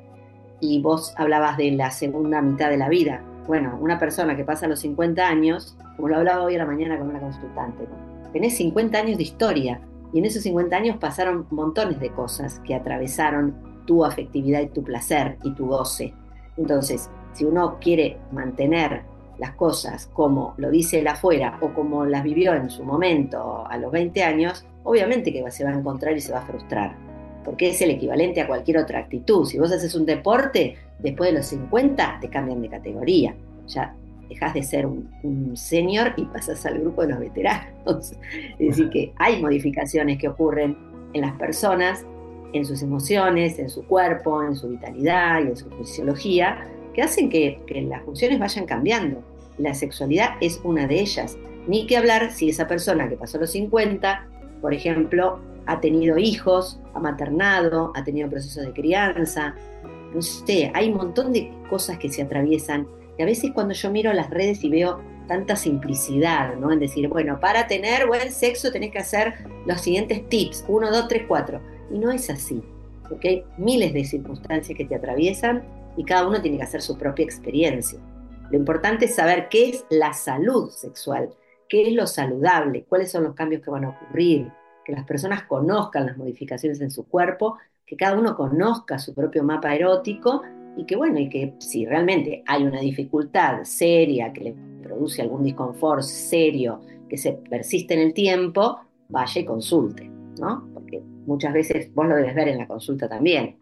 Y 0.60 0.82
vos 0.82 1.14
hablabas 1.18 1.58
de 1.58 1.72
la 1.72 1.92
segunda 1.92 2.42
mitad 2.42 2.70
de 2.70 2.78
la 2.78 2.90
vida. 2.90 3.24
Bueno, 3.48 3.78
una 3.80 3.98
persona 3.98 4.36
que 4.36 4.44
pasa 4.44 4.68
los 4.68 4.80
50 4.80 5.26
años, 5.26 5.78
como 5.96 6.10
lo 6.10 6.18
hablaba 6.18 6.44
hoy 6.44 6.56
a 6.56 6.60
la 6.60 6.66
mañana 6.66 6.98
con 6.98 7.10
una 7.10 7.20
consultante, 7.20 7.88
tenés 8.34 8.58
50 8.58 8.98
años 8.98 9.18
de 9.18 9.24
historia 9.24 9.80
y 10.18 10.20
en 10.20 10.26
esos 10.26 10.42
50 10.42 10.76
años 10.76 10.98
pasaron 10.98 11.46
montones 11.52 12.00
de 12.00 12.10
cosas 12.10 12.60
que 12.66 12.74
atravesaron 12.74 13.54
tu 13.86 14.04
afectividad 14.04 14.62
y 14.62 14.70
tu 14.70 14.84
placer 14.84 15.38
y 15.44 15.54
tu 15.54 15.68
goce. 15.68 16.12
Entonces, 16.58 17.12
si 17.34 17.46
uno 17.46 17.78
quiere 17.80 18.18
mantener 18.32 19.04
las 19.38 19.52
cosas 19.52 20.10
como 20.12 20.56
lo 20.58 20.72
dice 20.72 21.02
él 21.02 21.08
afuera 21.08 21.60
o 21.62 21.72
como 21.72 22.04
las 22.04 22.24
vivió 22.24 22.56
en 22.56 22.72
su 22.72 22.84
momento 22.84 23.68
a 23.70 23.78
los 23.78 23.92
20 23.92 24.24
años, 24.24 24.66
obviamente 24.84 25.32
que 25.32 25.52
se 25.52 25.64
va 25.64 25.70
a 25.70 25.78
encontrar 25.78 26.18
y 26.18 26.22
se 26.22 26.34
va 26.34 26.40
a 26.40 26.48
frustrar, 26.48 26.96
porque 27.46 27.70
es 27.70 27.80
el 27.84 27.92
equivalente 27.92 28.42
a 28.42 28.48
cualquier 28.48 28.80
otra 28.80 28.98
actitud. 28.98 29.46
Si 29.46 29.60
vos 29.60 29.72
haces 29.72 29.94
un 29.94 30.08
deporte, 30.08 30.78
después 30.98 31.30
de 31.30 31.38
los 31.38 31.46
50 31.46 32.18
te 32.22 32.30
cambian 32.32 32.64
de 32.64 32.70
categoría, 32.70 33.36
ya 33.68 33.94
dejas 34.30 34.54
de 34.54 34.64
ser 34.64 34.86
un, 34.86 35.10
un 35.24 35.56
senior 35.56 36.14
y 36.18 36.26
pasas 36.26 36.66
al 36.66 36.80
grupo 36.80 37.04
de 37.04 37.10
los 37.10 37.20
veteranos. 37.20 38.14
Es 38.60 38.68
decir, 38.68 38.90
que 38.90 39.14
hay 39.18 39.42
modificaciones 39.42 40.18
que 40.18 40.28
ocurren 40.28 40.78
en 41.14 41.22
las 41.22 41.34
personas, 41.34 42.06
en 42.54 42.66
sus 42.66 42.82
emociones, 42.82 43.60
en 43.60 43.70
su 43.70 43.86
cuerpo, 43.86 44.44
en 44.44 44.56
su 44.56 44.70
vitalidad 44.70 45.42
y 45.44 45.48
en 45.48 45.58
su 45.58 45.70
fisiología, 45.72 46.68
que 46.94 47.02
hacen 47.02 47.30
que, 47.30 47.60
las 47.88 48.04
funciones 48.04 48.40
vayan 48.40 48.66
cambiando. 48.66 49.24
La 49.58 49.74
sexualidad 49.74 50.32
es 50.42 50.60
una 50.64 50.88
de 50.88 51.00
ellas. 51.00 51.38
Ni 51.68 51.86
que 51.86 51.98
hablar 51.98 52.32
si 52.32 52.50
esa 52.50 52.68
persona 52.68 53.10
que 53.10 53.18
pasó 53.18 53.38
los 53.38 53.52
50, 53.52 54.28
por 54.62 54.74
ejemplo, 54.74 55.40
ha 55.66 55.80
tenido 55.82 56.18
hijos, 56.18 56.80
ha 56.94 57.00
maternado, 57.00 57.92
ha 57.96 58.04
tenido 58.04 58.30
procesos 58.30 58.66
de 58.66 58.72
crianza, 58.72 59.54
no 60.14 60.22
sé, 60.22 60.72
hay 60.74 60.90
un 60.90 60.98
montón 60.98 61.34
de 61.34 61.52
cosas 61.70 61.98
que 61.98 62.10
se 62.10 62.22
atraviesan. 62.22 62.88
Y 63.18 63.24
a 63.24 63.26
veces 63.26 63.52
cuando 63.54 63.74
yo 63.74 63.92
miro 63.92 64.14
las 64.14 64.30
redes 64.30 64.64
y 64.64 64.70
veo 64.70 65.02
tanta 65.28 65.56
simplicidad, 65.56 66.56
¿no? 66.56 66.72
En 66.72 66.80
decir, 66.80 67.08
bueno, 67.08 67.40
para 67.40 67.68
tener 67.68 68.08
buen 68.08 68.32
sexo 68.32 68.72
tenés 68.72 68.92
que 68.92 69.00
hacer 69.00 69.34
los 69.66 69.82
siguientes 69.82 70.28
tips, 70.30 70.66
1, 70.68 70.92
2, 70.92 71.08
3, 71.08 71.24
4. 71.28 71.62
Y 71.92 72.00
no 72.00 72.12
es 72.12 72.30
así, 72.30 72.64
porque 73.08 73.30
hay 73.30 73.46
miles 73.58 73.94
de 73.94 74.06
circunstancias 74.06 74.78
que 74.78 74.86
te 74.86 74.96
atraviesan 74.96 75.64
y 75.98 76.04
cada 76.04 76.28
uno 76.28 76.42
tiene 76.42 76.58
que 76.58 76.64
hacer 76.64 76.82
su 76.82 76.98
propia 76.98 77.26
experiencia. 77.26 78.00
Lo 78.50 78.58
importante 78.58 79.06
es 79.06 79.16
saber 79.16 79.50
qué 79.50 79.70
es 79.70 79.86
la 79.90 80.14
salud 80.14 80.70
sexual, 80.70 81.30
qué 81.68 81.88
es 81.88 81.94
lo 81.94 82.08
saludable, 82.08 82.86
cuáles 82.88 83.12
son 83.12 83.24
los 83.24 83.36
cambios 83.36 83.62
que 83.62 83.72
van 83.72 83.86
a 83.86 83.90
ocurrir, 83.90 84.50
que 84.86 84.94
las 84.94 85.06
personas 85.06 85.44
conozcan 85.44 86.06
las 86.06 86.18
modificaciones 86.18 86.80
en 86.80 86.92
su 86.92 87.06
cuerpo, 87.06 87.58
que 87.86 87.98
cada 87.98 88.18
uno 88.18 88.36
conozca 88.36 89.00
su 89.00 89.14
propio 89.14 89.44
mapa 89.44 89.76
erótico 89.76 90.44
y 90.78 90.86
que 90.86 90.96
bueno, 90.96 91.20
y 91.20 91.28
que 91.28 91.54
si 91.58 91.86
realmente 91.86 92.44
hay 92.46 92.64
una 92.64 92.80
dificultad 92.80 93.64
seria 93.64 94.32
que 94.32 94.42
le 94.42 94.56
produce 94.84 95.24
algún 95.24 95.44
disconfort 95.44 96.04
serio 96.04 96.82
que 97.10 97.18
se 97.18 97.34
persiste 97.34 97.96
en 97.96 98.02
el 98.02 98.14
tiempo, 98.14 98.80
vaya 99.10 99.42
y 99.42 99.46
consulte, 99.46 100.10
¿no? 100.40 100.70
Porque 100.74 101.02
muchas 101.26 101.52
veces 101.54 101.94
vos 101.94 102.08
lo 102.08 102.16
debes 102.16 102.36
ver 102.36 102.50
en 102.50 102.60
la 102.60 102.68
consulta 102.68 103.10
también. 103.10 103.58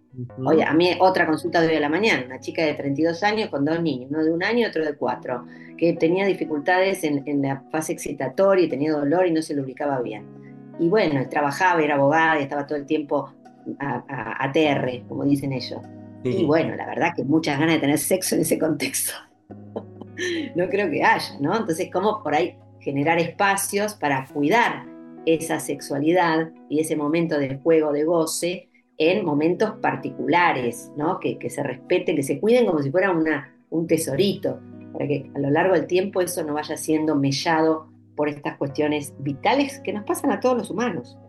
Oye, 0.46 0.64
a 0.64 0.74
mí 0.74 0.92
otra 1.00 1.26
consulta 1.26 1.62
de 1.62 1.68
hoy 1.68 1.76
a 1.76 1.80
la 1.80 1.90
mañana, 1.90 2.26
una 2.26 2.40
chica 2.40 2.64
de 2.64 2.74
32 2.74 3.22
años 3.24 3.50
con 3.50 3.66
dos 3.66 3.82
niños, 3.82 4.10
uno 4.12 4.24
de 4.24 4.32
un 4.32 4.44
año 4.44 4.60
y 4.60 4.66
otro 4.66 4.84
de 4.84 4.96
cuatro, 4.96 5.46
que 5.78 5.94
tenía 5.94 6.26
dificultades 6.26 7.04
en, 7.04 7.24
en 7.26 7.42
la 7.42 7.64
fase 7.72 7.94
excitatoria 7.94 8.66
y 8.66 8.70
tenía 8.70 8.94
dolor 8.94 9.28
y 9.28 9.32
no 9.32 9.42
se 9.42 9.56
lubricaba 9.56 10.02
bien. 10.02 10.26
Y 10.80 10.88
bueno, 10.90 11.28
trabajaba, 11.30 11.82
era 11.82 11.96
abogada 11.96 12.40
y 12.40 12.44
estaba 12.44 12.66
todo 12.66 12.78
el 12.78 12.86
tiempo 12.86 13.30
a, 13.80 14.04
a, 14.08 14.46
a 14.46 14.52
TR, 14.52 15.04
como 15.08 15.26
dicen 15.26 15.52
ellos. 15.52 15.82
Sí. 16.26 16.38
Y 16.40 16.44
bueno, 16.44 16.76
la 16.76 16.88
verdad 16.88 17.14
que 17.16 17.24
muchas 17.24 17.60
ganas 17.60 17.76
de 17.76 17.82
tener 17.82 18.00
sexo 18.00 18.34
en 18.34 18.42
ese 18.42 18.58
contexto. 18.58 19.14
no 20.56 20.68
creo 20.70 20.90
que 20.90 21.04
haya, 21.04 21.40
¿no? 21.40 21.56
Entonces, 21.56 21.90
¿cómo 21.94 22.24
por 22.24 22.34
ahí 22.34 22.58
generar 22.80 23.20
espacios 23.20 23.94
para 23.94 24.26
cuidar 24.26 24.88
esa 25.28 25.60
sexualidad 25.60 26.52
y 26.68 26.80
ese 26.80 26.96
momento 26.96 27.38
de 27.38 27.58
juego, 27.58 27.92
de 27.92 28.06
goce, 28.06 28.70
en 28.98 29.24
momentos 29.24 29.74
particulares, 29.82 30.92
¿no? 30.98 31.20
Que, 31.20 31.38
que 31.38 31.52
se 31.52 31.62
respeten, 31.62 32.16
que 32.16 32.24
se 32.24 32.40
cuiden 32.40 32.66
como 32.66 32.82
si 32.82 32.90
fuera 32.90 33.12
una, 33.12 33.56
un 33.70 33.86
tesorito, 33.86 34.60
para 34.94 35.08
que 35.08 35.30
a 35.36 35.40
lo 35.40 35.52
largo 35.52 35.76
del 35.76 35.86
tiempo 35.86 36.22
eso 36.22 36.44
no 36.44 36.56
vaya 36.56 36.76
siendo 36.76 37.16
mellado 37.16 37.88
por 38.16 38.30
estas 38.30 38.58
cuestiones 38.58 39.14
vitales 39.20 39.80
que 39.84 39.94
nos 39.94 40.06
pasan 40.06 40.32
a 40.32 40.40
todos 40.40 40.58
los 40.58 40.72
humanos. 40.72 41.20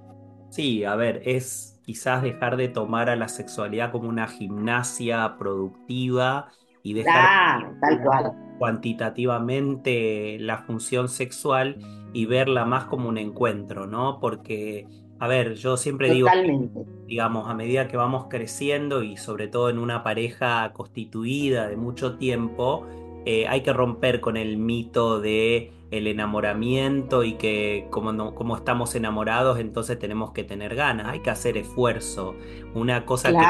Sí, 0.49 0.85
a 0.85 0.95
ver, 0.95 1.21
es 1.26 1.75
quizás 1.87 2.23
dejar 2.23 2.57
de 2.59 2.69
tomar 2.71 3.11
a 3.11 3.16
la 3.16 3.28
sexualidad 3.28 3.93
como 3.93 4.09
una 4.11 4.28
gimnasia 4.28 5.37
productiva 5.38 6.52
y 6.83 6.95
dejar 6.95 7.31
Claro, 7.33 7.76
tal 7.81 8.02
cual. 8.02 8.33
cuantitativamente 8.59 10.38
la 10.40 10.59
función 10.59 11.09
sexual 11.09 11.78
y 12.12 12.26
verla 12.26 12.64
más 12.64 12.87
como 12.87 13.09
un 13.09 13.19
encuentro, 13.19 13.87
¿no? 13.87 14.21
Porque, 14.21 14.90
a 15.19 15.28
ver, 15.28 15.55
yo 15.55 15.76
siempre 15.76 16.11
digo 16.11 16.31
Totalmente. 16.31 16.87
digamos, 17.07 17.49
a 17.50 17.55
medida 17.55 17.88
que 17.88 17.97
vamos 17.99 18.26
creciendo 18.31 19.02
y 19.05 19.16
sobre 19.19 19.49
todo 19.49 19.71
en 19.71 19.78
una 19.78 20.02
pareja 20.05 20.73
constituida 20.75 21.69
de 21.69 21.76
mucho 21.76 22.19
tiempo, 22.19 22.88
eh, 23.25 23.47
hay 23.49 23.62
que 23.62 23.73
romper 23.75 24.21
con 24.21 24.37
el 24.37 24.59
mito 24.59 25.21
de 25.21 25.75
el 25.90 26.07
enamoramiento 26.09 27.25
y 27.25 27.35
que 27.37 27.88
como, 27.90 28.12
no- 28.12 28.35
como 28.35 28.57
estamos 28.57 28.95
enamorados, 28.95 29.59
entonces 29.59 29.99
tenemos 29.99 30.33
que 30.33 30.45
tener 30.45 30.75
ganas, 30.75 31.09
hay 31.09 31.21
que 31.23 31.31
hacer 31.31 31.57
esfuerzo. 31.57 32.37
Una 32.75 33.05
cosa 33.07 33.37
que 33.37 33.49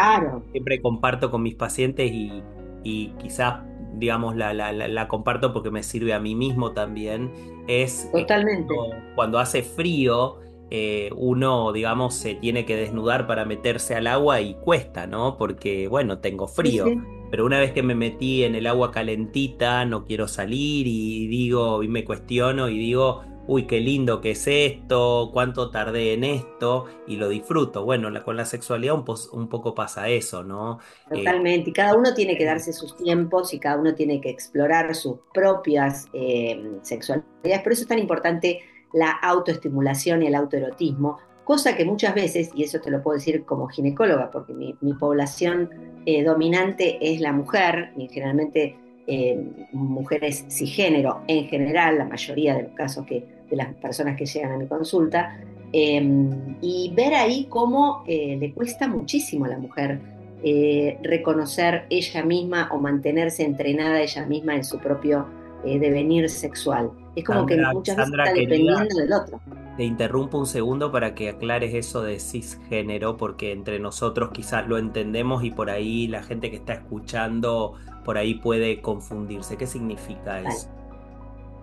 siempre 0.53 0.81
comparto 0.81 1.31
con 1.31 1.43
mis 1.43 1.55
pacientes 1.55 2.11
y, 2.13 2.45
y 2.83 3.15
quizás, 3.19 3.63
digamos, 3.95 4.37
la, 4.37 4.53
la- 4.55 4.73
la- 4.73 4.89
la 4.89 5.09
comparto 5.09 5.53
porque 5.53 5.71
me 5.71 5.83
sirve 5.83 6.15
a 6.15 6.21
mí 6.21 6.35
mismo 6.35 6.73
también, 6.73 7.33
es 7.67 8.11
eh, 8.15 8.27
totalmente. 8.27 8.67
cuando, 8.67 9.05
cuando 9.15 9.39
hace 9.39 9.63
frío, 9.63 10.39
eh, 10.71 11.11
uno, 11.17 11.73
digamos, 11.73 12.15
se 12.15 12.35
tiene 12.35 12.65
que 12.67 12.77
desnudar 12.77 13.27
para 13.27 13.45
meterse 13.45 13.95
al 13.95 14.07
agua 14.07 14.41
y 14.41 14.55
cuesta, 14.57 15.07
¿no? 15.07 15.37
Porque, 15.37 15.89
bueno, 15.89 16.21
tengo 16.21 16.49
Sí, 16.63 16.73
frío. 16.73 16.85
sí. 16.85 17.07
Pero 17.37 17.45
una 17.45 17.59
vez 17.61 17.73
que 17.73 17.83
me 17.83 17.95
metí 17.95 18.45
en 18.45 18.55
el 18.55 18.67
agua 18.67 18.91
calentita, 18.91 19.85
no 19.85 20.07
quiero 20.07 20.27
salir 20.27 20.87
y 20.87 21.27
digo, 21.29 21.83
y 21.83 21.89
me 21.89 22.03
cuestiono 22.03 22.71
y 22.71 22.79
digo, 22.79 23.25
uy, 23.47 23.67
qué 23.67 23.79
lindo 23.79 24.23
que 24.23 24.31
es 24.31 24.47
esto, 24.47 25.29
cuánto 25.35 25.71
tardé 25.71 26.15
en 26.15 26.25
esto 26.25 26.87
y 27.07 27.17
lo 27.17 27.29
disfruto. 27.29 27.85
Bueno, 27.85 28.09
la- 28.09 28.25
con 28.25 28.37
la 28.39 28.47
sexualidad 28.47 28.95
un, 28.95 29.05
pos- 29.05 29.29
un 29.35 29.51
poco 29.51 29.75
pasa 29.75 30.09
eso, 30.09 30.45
¿no? 30.45 30.79
Eh, 31.11 31.11
Totalmente, 31.25 31.71
y 31.71 31.73
cada 31.75 31.95
uno 31.95 32.15
tiene 32.15 32.37
que 32.39 32.45
darse 32.45 32.73
sus 32.73 32.97
tiempos 32.97 33.55
y 33.55 33.61
cada 33.61 33.79
uno 33.79 33.95
tiene 33.95 34.21
que 34.21 34.31
explorar 34.31 34.95
sus 34.95 35.19
propias 35.33 36.07
eh, 36.15 36.79
sexualidades. 36.83 37.61
Por 37.63 37.73
eso 37.73 37.83
es 37.83 37.89
tan 37.89 37.99
importante 37.99 38.61
la 38.93 39.11
autoestimulación 39.13 40.23
y 40.23 40.27
el 40.29 40.35
autoerotismo, 40.35 41.19
cosa 41.47 41.75
que 41.75 41.87
muchas 41.87 42.15
veces, 42.15 42.51
y 42.55 42.65
eso 42.65 42.79
te 42.81 42.91
lo 42.91 43.03
puedo 43.03 43.17
decir 43.17 43.47
como 43.47 43.69
ginecóloga, 43.69 44.31
porque 44.31 44.53
mi, 44.53 44.75
población 45.01 45.71
eh, 46.05 46.23
dominante 46.23 46.99
es 47.01 47.21
la 47.21 47.33
mujer, 47.33 47.93
y 47.97 48.09
generalmente 48.09 48.77
eh, 49.07 49.41
mujeres 49.73 50.45
cisgénero 50.51 51.23
en 51.27 51.47
general, 51.47 51.97
la 51.97 52.05
mayoría 52.05 52.55
de 52.55 52.65
los 52.65 52.73
casos 52.73 53.07
que, 53.07 53.25
de 53.49 53.57
las 53.57 53.73
personas 53.77 54.19
que 54.19 54.27
llegan 54.27 54.53
a 54.53 54.59
mi 54.59 54.67
consulta, 54.67 55.39
eh, 55.73 56.01
y 56.61 56.93
ver 56.95 57.15
ahí 57.15 57.47
cómo 57.51 58.05
eh, 58.07 58.37
le 58.39 58.53
cuesta 58.53 58.89
muchísimo 58.89 59.45
a 59.47 59.49
la 59.49 59.59
mujer 59.59 60.01
eh, 60.43 60.99
reconocer 61.03 61.87
ella 61.91 62.25
misma 62.25 62.71
o 62.73 62.79
mantenerse 62.79 63.45
entrenada 63.45 64.01
ella 64.01 64.27
misma 64.27 64.55
en 64.55 64.65
su 64.65 64.79
propio 64.79 65.27
devenir 65.65 66.31
sexual. 66.31 66.93
Es 67.17 67.25
como 67.25 67.45
que 67.47 67.57
muchas 67.57 67.97
veces 67.97 68.05
Sandra, 68.11 68.25
está 68.25 68.35
querida, 68.35 68.55
dependiendo 68.81 68.95
del 69.01 69.13
otro. 69.13 69.41
te 69.77 69.85
interrumpo 69.85 70.39
un 70.39 70.47
segundo 70.47 70.93
para 70.93 71.15
que 71.15 71.31
aclares 71.31 71.75
eso 71.75 72.03
de 72.03 72.21
cisgénero, 72.21 73.17
porque 73.17 73.51
entre 73.53 73.79
nosotros 73.81 74.31
quizás 74.33 74.69
lo 74.69 74.79
entendemos 74.79 75.43
y 75.43 75.51
por 75.51 75.71
ahí 75.71 76.07
la 76.07 76.23
gente 76.23 76.51
que 76.51 76.57
está 76.57 76.75
escuchando 76.75 77.75
por 78.05 78.19
ahí 78.19 78.35
puede 78.35 78.81
confundirse. 78.81 79.57
¿Qué 79.57 79.67
significa 79.67 80.35
Vale. 80.35 80.49
eso? 80.51 80.69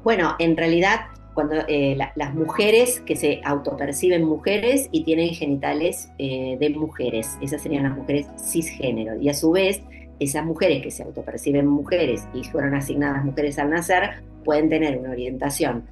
Bueno, 0.04 0.36
en 0.39 0.58
realidad, 0.58 1.02
cuando 1.34 1.56
eh, 1.68 1.96
la- 1.96 2.12
las 2.16 2.34
mujeres 2.36 3.00
que 3.00 3.16
se 3.16 3.39
autoperciben 3.46 4.24
mujeres 4.26 4.89
y 4.92 5.04
tienen 5.04 5.30
genitales 5.30 6.12
eh, 6.18 6.58
de 6.60 6.70
mujeres, 6.72 7.38
esas 7.42 7.62
serían 7.62 7.84
las 7.84 7.96
mujeres 7.96 8.28
cisgénero. 8.38 9.16
Y 9.22 9.30
a 9.30 9.34
su 9.34 9.52
vez, 9.52 9.82
esas 10.19 10.45
mujeres 10.45 10.82
que 10.82 10.91
se 10.91 11.04
autoperciben 11.04 11.67
mujeres 11.67 12.28
y 12.34 12.43
fueron 12.43 12.76
asignadas 12.76 13.23
mujeres 13.23 13.60
al 13.60 13.69
nacer, 13.69 14.23
pueden 14.43 14.69
tener 14.69 14.97
una 14.97 15.12
orientación 15.12 15.86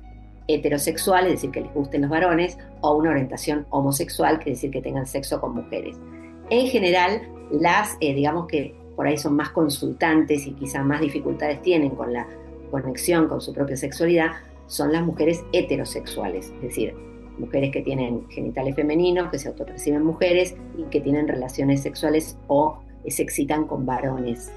heterosexual, 0.48 1.26
es 1.28 1.34
decir, 1.34 1.52
que 1.52 1.62
les 1.62 1.74
gusten 1.74 2.02
los 2.02 2.10
varones, 2.10 2.58
o 2.82 2.96
una 2.96 3.12
orientación 3.12 3.66
homosexual, 3.70 4.40
que 4.40 4.52
es 4.52 4.58
decir, 4.58 4.72
que 4.72 4.82
tengan 4.82 5.06
sexo 5.06 5.40
con 5.40 5.56
mujeres. 5.56 5.98
En 6.50 6.68
general, 6.68 7.22
las, 7.52 7.98
eh, 8.02 8.14
digamos 8.14 8.48
que 8.48 8.76
por 8.96 9.08
ahí 9.08 9.18
son 9.18 9.36
más 9.36 9.50
consultantes 9.50 10.46
y 10.46 10.54
quizás 10.54 10.86
más 10.86 11.02
dificultades 11.02 11.62
tienen 11.62 11.92
con 11.92 12.14
la 12.14 12.28
conexión 12.70 13.28
con 13.28 13.42
su 13.42 13.54
propia 13.54 13.78
sexualidad, 13.78 14.32
son 14.68 14.92
las 14.92 15.04
mujeres 15.04 15.44
heterosexuales, 15.52 16.52
es 16.56 16.62
decir, 16.62 16.94
mujeres 17.38 17.72
que 17.72 17.82
tienen 17.82 18.28
genitales 18.30 18.76
femeninos, 18.76 19.30
que 19.30 19.40
se 19.40 19.50
autoperciben 19.50 20.04
mujeres 20.04 20.56
y 20.78 20.84
que 20.84 21.02
tienen 21.02 21.28
relaciones 21.28 21.82
sexuales 21.82 22.38
o 22.48 22.80
se 23.08 23.24
excitan 23.24 23.66
con 23.66 23.86
varones. 23.86 24.52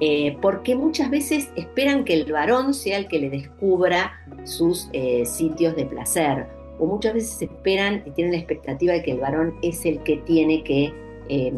Eh, 0.00 0.36
porque 0.42 0.74
muchas 0.74 1.10
veces 1.10 1.50
esperan 1.56 2.04
que 2.04 2.14
el 2.14 2.30
varón 2.30 2.74
sea 2.74 2.98
el 2.98 3.08
que 3.08 3.18
le 3.18 3.30
descubra 3.30 4.12
sus 4.44 4.90
eh, 4.92 5.24
sitios 5.24 5.74
de 5.74 5.86
placer, 5.86 6.46
o 6.78 6.86
muchas 6.86 7.14
veces 7.14 7.42
esperan 7.42 8.02
y 8.04 8.10
tienen 8.10 8.32
la 8.32 8.38
expectativa 8.38 8.92
de 8.92 9.02
que 9.02 9.12
el 9.12 9.20
varón 9.20 9.54
es 9.62 9.84
el 9.86 10.02
que 10.02 10.18
tiene 10.18 10.62
que 10.62 10.92
eh, 11.28 11.52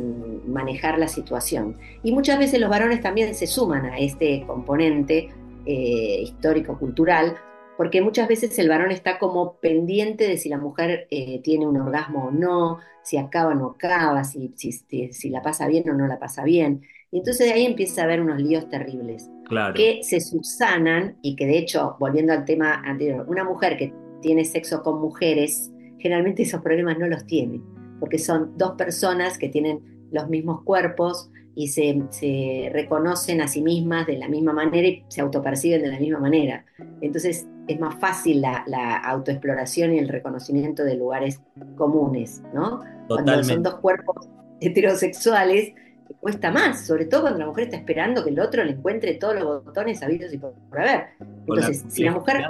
manejar 0.46 0.98
la 0.98 1.08
situación. 1.08 1.76
Y 2.02 2.12
muchas 2.12 2.38
veces 2.38 2.60
los 2.60 2.70
varones 2.70 3.02
también 3.02 3.34
se 3.34 3.46
suman 3.46 3.84
a 3.84 3.98
este 3.98 4.44
componente 4.46 5.28
eh, 5.66 6.20
histórico-cultural, 6.22 7.36
porque 7.78 8.02
muchas 8.02 8.26
veces 8.26 8.58
el 8.58 8.68
varón 8.68 8.90
está 8.90 9.20
como 9.20 9.60
pendiente 9.60 10.26
de 10.26 10.36
si 10.36 10.48
la 10.48 10.58
mujer 10.58 11.06
eh, 11.12 11.40
tiene 11.44 11.64
un 11.64 11.76
orgasmo 11.80 12.24
o 12.24 12.30
no, 12.32 12.78
si 13.04 13.16
acaba 13.18 13.52
o 13.52 13.54
no 13.54 13.66
acaba, 13.66 14.24
si, 14.24 14.52
si, 14.56 14.72
si, 15.12 15.30
la 15.30 15.42
pasa 15.42 15.68
bien 15.68 15.88
o 15.88 15.94
no 15.94 16.08
la 16.08 16.18
pasa 16.18 16.42
bien. 16.42 16.82
Y 17.12 17.18
entonces 17.18 17.46
de 17.46 17.52
ahí 17.52 17.64
empieza 17.64 18.00
a 18.00 18.04
haber 18.06 18.20
unos 18.20 18.42
líos 18.42 18.68
terribles 18.68 19.30
Claro, 19.48 19.74
que 19.74 20.00
se 20.02 20.20
subsanan 20.20 21.18
y 21.22 21.36
que 21.36 21.46
de 21.46 21.56
hecho, 21.56 21.96
volviendo 22.00 22.32
al 22.32 22.44
tema 22.44 22.82
anterior, 22.84 23.24
una 23.28 23.44
mujer 23.44 23.76
que 23.76 23.94
tiene 24.22 24.44
sexo 24.44 24.82
con 24.82 25.00
mujeres, 25.00 25.70
generalmente 26.00 26.42
esos 26.42 26.60
problemas 26.62 26.98
no 26.98 27.06
los 27.06 27.26
tiene, 27.26 27.62
porque 28.00 28.18
son 28.18 28.58
dos 28.58 28.72
personas 28.72 29.38
que 29.38 29.50
tienen 29.50 30.08
los 30.10 30.28
mismos 30.28 30.64
cuerpos 30.64 31.30
y 31.54 31.68
se, 31.68 32.02
se 32.10 32.70
reconocen 32.72 33.40
a 33.40 33.46
sí 33.46 33.62
mismas 33.62 34.08
de 34.08 34.18
la 34.18 34.28
misma 34.28 34.52
manera 34.52 34.88
y 34.88 35.04
se 35.06 35.20
autoperciben 35.20 35.80
de 35.80 35.88
la 35.88 36.00
misma 36.00 36.18
manera. 36.18 36.64
Entonces 37.00 37.46
es 37.68 37.78
más 37.78 37.94
fácil 38.00 38.40
la, 38.40 38.64
la 38.66 38.96
autoexploración 38.96 39.94
y 39.94 39.98
el 39.98 40.08
reconocimiento 40.08 40.84
de 40.84 40.96
lugares 40.96 41.40
comunes, 41.76 42.42
¿no? 42.54 42.80
Cuando 43.08 43.32
son 43.44 43.62
dos 43.62 43.74
cuerpos 43.76 44.28
heterosexuales, 44.60 45.72
cuesta 46.20 46.50
más, 46.50 46.86
sobre 46.86 47.04
todo 47.04 47.22
cuando 47.22 47.38
la 47.40 47.46
mujer 47.46 47.64
está 47.64 47.76
esperando 47.76 48.24
que 48.24 48.30
el 48.30 48.40
otro 48.40 48.64
le 48.64 48.72
encuentre 48.72 49.14
todos 49.14 49.34
los 49.34 49.64
botones 49.64 50.02
habidos 50.02 50.32
y 50.32 50.38
por 50.38 50.54
por 50.70 50.80
haber. 50.80 51.06
La 51.20 51.26
Entonces, 51.46 51.84
si 51.88 52.02
la 52.04 52.12
mujer, 52.12 52.42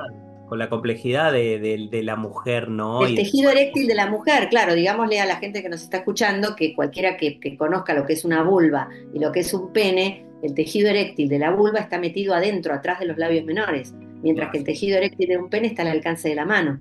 con 0.48 0.58
la 0.58 0.68
complejidad 0.70 1.32
de, 1.32 1.58
de- 1.58 1.88
de 1.90 2.02
la 2.02 2.16
mujer, 2.16 2.68
¿no? 2.70 3.04
el 3.04 3.14
tejido 3.14 3.50
eréctil 3.50 3.86
de 3.86 3.94
la 3.94 4.06
mujer, 4.08 4.48
claro, 4.48 4.74
digámosle 4.74 5.20
a 5.20 5.26
la 5.26 5.36
gente 5.36 5.62
que 5.62 5.68
nos 5.68 5.82
está 5.82 5.98
escuchando 5.98 6.54
que 6.56 6.74
cualquiera 6.74 7.16
que, 7.16 7.38
que 7.40 7.56
conozca 7.56 7.92
lo 7.94 8.06
que 8.06 8.12
es 8.14 8.24
una 8.24 8.42
vulva 8.44 8.88
y 9.12 9.18
lo 9.18 9.32
que 9.32 9.40
es 9.40 9.52
un 9.52 9.72
pene, 9.72 10.24
el 10.42 10.54
tejido 10.54 10.88
eréctil 10.88 11.28
de 11.28 11.38
la 11.40 11.50
vulva 11.50 11.80
está 11.80 11.98
metido 11.98 12.32
adentro, 12.34 12.72
atrás 12.72 13.00
de 13.00 13.06
los 13.06 13.18
labios 13.18 13.44
menores, 13.44 13.94
mientras 14.22 14.50
que 14.50 14.58
el 14.58 14.64
tejido 14.64 14.98
eréctil 14.98 15.28
de 15.28 15.38
un 15.38 15.50
pene 15.50 15.68
está 15.68 15.82
al 15.82 15.88
alcance 15.88 16.28
de 16.28 16.34
la 16.34 16.44
mano. 16.44 16.80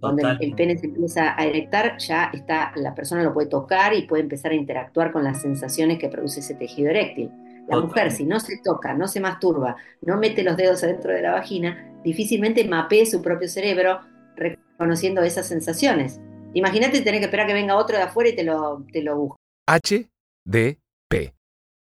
Cuando 0.00 0.26
el, 0.40 0.54
pene 0.54 0.78
se 0.78 0.86
empieza 0.86 1.38
a 1.38 1.44
erectar, 1.44 1.98
ya 1.98 2.30
está, 2.32 2.72
la 2.76 2.94
persona 2.94 3.22
lo 3.22 3.34
puede 3.34 3.48
tocar 3.48 3.92
y 3.92 4.06
puede 4.06 4.22
empezar 4.22 4.52
a 4.52 4.54
interactuar 4.54 5.12
con 5.12 5.24
las 5.24 5.42
sensaciones 5.42 5.98
que 5.98 6.08
produce 6.08 6.40
ese 6.40 6.54
tejido 6.54 6.88
eréctil. 6.88 7.30
La 7.68 7.78
mujer, 7.78 8.10
si 8.10 8.24
no 8.24 8.40
se 8.40 8.58
toca, 8.64 8.94
no 8.94 9.06
se 9.06 9.20
masturba, 9.20 9.76
no 10.00 10.16
mete 10.16 10.42
los 10.42 10.56
dedos 10.56 10.82
adentro 10.82 11.12
de 11.12 11.20
la 11.20 11.32
vagina, 11.32 12.00
difícilmente 12.02 12.64
mapee 12.64 13.04
su 13.04 13.20
propio 13.20 13.46
cerebro 13.46 14.00
reconociendo 14.36 15.22
esas 15.22 15.46
sensaciones. 15.46 16.18
Imagínate 16.54 17.02
tener 17.02 17.20
que 17.20 17.26
esperar 17.26 17.46
que 17.46 17.52
venga 17.52 17.76
otro 17.76 17.96
de 17.96 18.04
afuera 18.04 18.30
y 18.30 18.34
te 18.34 18.42
lo, 18.42 18.84
te 18.90 19.02
lo 19.02 19.16
busque. 19.16 19.36
H, 19.68 20.08
D, 20.46 20.80
P. 21.08 21.34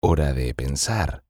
Hora 0.02 0.34
de 0.34 0.54
pensar. 0.54 1.24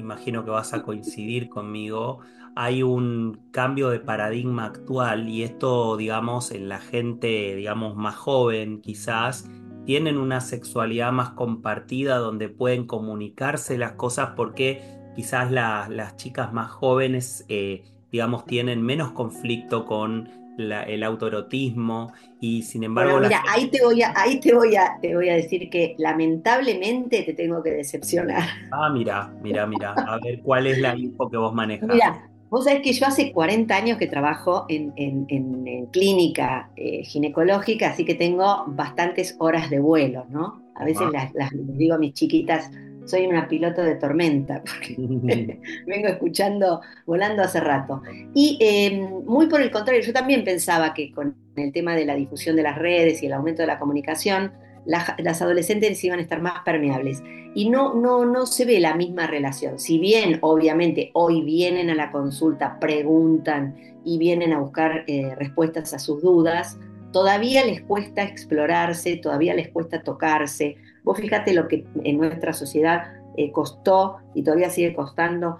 Imagino 0.00 0.44
que 0.44 0.50
vas 0.50 0.72
a 0.74 0.82
coincidir 0.82 1.48
conmigo, 1.48 2.20
hay 2.56 2.82
un 2.82 3.40
cambio 3.52 3.90
de 3.90 4.00
paradigma 4.00 4.64
actual 4.66 5.28
y 5.28 5.42
esto, 5.44 5.96
digamos, 5.96 6.50
en 6.50 6.68
la 6.68 6.78
gente, 6.78 7.54
digamos, 7.54 7.96
más 7.96 8.16
joven 8.16 8.80
quizás, 8.80 9.48
tienen 9.86 10.18
una 10.18 10.40
sexualidad 10.40 11.12
más 11.12 11.30
compartida 11.30 12.18
donde 12.18 12.48
pueden 12.48 12.86
comunicarse 12.86 13.78
las 13.78 13.92
cosas 13.92 14.30
porque 14.36 14.82
quizás 15.16 15.50
la- 15.50 15.88
las 15.88 16.16
chicas 16.16 16.52
más 16.52 16.70
jóvenes, 16.70 17.44
eh, 17.48 17.84
digamos, 18.10 18.44
tienen 18.44 18.82
menos 18.82 19.12
conflicto 19.12 19.86
con 19.86 20.28
la- 20.68 20.82
el 20.84 21.02
autoerotismo 21.02 22.12
y 22.38 22.62
sin 22.62 22.84
embargo 22.84 23.18
Bueno, 23.18 23.20
la 23.20 23.28
mira, 23.28 23.42
ahí 23.48 23.70
te 23.70 23.82
voy 23.84 24.02
a, 24.02 24.12
ahí 24.16 24.40
te 24.40 24.54
voy 24.54 24.76
a, 24.76 24.98
te 25.00 25.14
voy 25.14 25.28
a 25.28 25.34
decir 25.36 25.70
que 25.70 25.94
lamentablemente 25.98 27.22
te 27.22 27.34
tengo 27.34 27.62
que 27.62 27.70
decepcionar. 27.70 28.44
Ah, 28.70 28.88
mira, 28.90 29.36
mira, 29.40 29.66
mira. 29.66 30.00
A 30.04 30.18
ver, 30.18 30.40
¿cuál 30.42 30.66
es 30.66 30.78
la 30.78 30.96
info 30.96 31.28
que 31.30 31.36
vos 31.36 31.52
manejás? 31.54 32.02
Mira, 32.02 32.30
vos 32.50 32.64
sabés 32.64 32.82
que 32.82 32.92
yo 32.92 33.06
hace 33.06 33.32
40 33.32 33.76
años 33.76 33.98
que 33.98 34.06
trabajo 34.06 34.66
en, 34.68 34.92
en- 34.96 35.24
en- 35.28 35.66
en 35.66 35.86
clínica 35.86 36.72
eh, 36.76 37.04
ginecológica, 37.04 37.88
así 37.90 38.04
que 38.04 38.14
tengo 38.14 38.64
bastantes 38.68 39.36
horas 39.38 39.70
de 39.70 39.80
vuelo, 39.80 40.26
¿no? 40.28 40.64
A 40.74 40.84
veces 40.84 41.10
las, 41.10 41.32
digo 41.52 41.94
a 41.94 41.98
mis 41.98 42.14
chiquitas, 42.14 42.70
soy 43.10 43.26
una 43.26 43.48
piloto 43.48 43.82
de 43.82 43.96
tormenta, 43.96 44.62
porque 44.64 45.60
vengo 45.86 46.08
escuchando, 46.08 46.80
volando 47.06 47.42
hace 47.42 47.60
rato. 47.60 48.02
Y 48.34 48.58
eh, 48.60 49.00
muy 49.26 49.46
por 49.48 49.60
el 49.60 49.70
contrario, 49.70 50.02
yo 50.02 50.12
también 50.12 50.44
pensaba 50.44 50.94
que 50.94 51.12
con 51.12 51.34
el 51.56 51.72
tema 51.72 51.94
de 51.94 52.04
la 52.04 52.14
difusión 52.14 52.56
de 52.56 52.62
las 52.62 52.78
redes 52.78 53.22
y 53.22 53.26
el 53.26 53.32
aumento 53.32 53.62
de 53.62 53.66
la 53.66 53.78
comunicación, 53.78 54.52
las, 54.86 55.12
las 55.18 55.42
adolescentes 55.42 56.02
iban 56.04 56.18
a 56.18 56.22
estar 56.22 56.40
más 56.40 56.60
permeables. 56.64 57.22
Y 57.54 57.68
no, 57.68 57.94
no, 57.94 58.24
no 58.24 58.46
se 58.46 58.64
ve 58.64 58.78
la 58.78 58.94
misma 58.94 59.26
relación. 59.26 59.78
Si 59.78 59.98
bien, 59.98 60.38
obviamente, 60.40 61.10
hoy 61.14 61.42
vienen 61.42 61.90
a 61.90 61.94
la 61.94 62.12
consulta, 62.12 62.78
preguntan 62.78 63.76
y 64.04 64.18
vienen 64.18 64.52
a 64.52 64.60
buscar 64.60 65.04
eh, 65.08 65.34
respuestas 65.34 65.92
a 65.92 65.98
sus 65.98 66.22
dudas, 66.22 66.78
todavía 67.12 67.64
les 67.64 67.82
cuesta 67.82 68.22
explorarse, 68.22 69.16
todavía 69.16 69.54
les 69.54 69.68
cuesta 69.68 70.02
tocarse. 70.02 70.76
Vos 71.10 71.18
fíjate 71.18 71.52
lo 71.54 71.66
que 71.66 71.84
en 72.04 72.18
nuestra 72.18 72.52
sociedad 72.52 73.14
eh, 73.36 73.50
costó 73.50 74.18
y 74.32 74.44
todavía 74.44 74.70
sigue 74.70 74.94
costando 74.94 75.58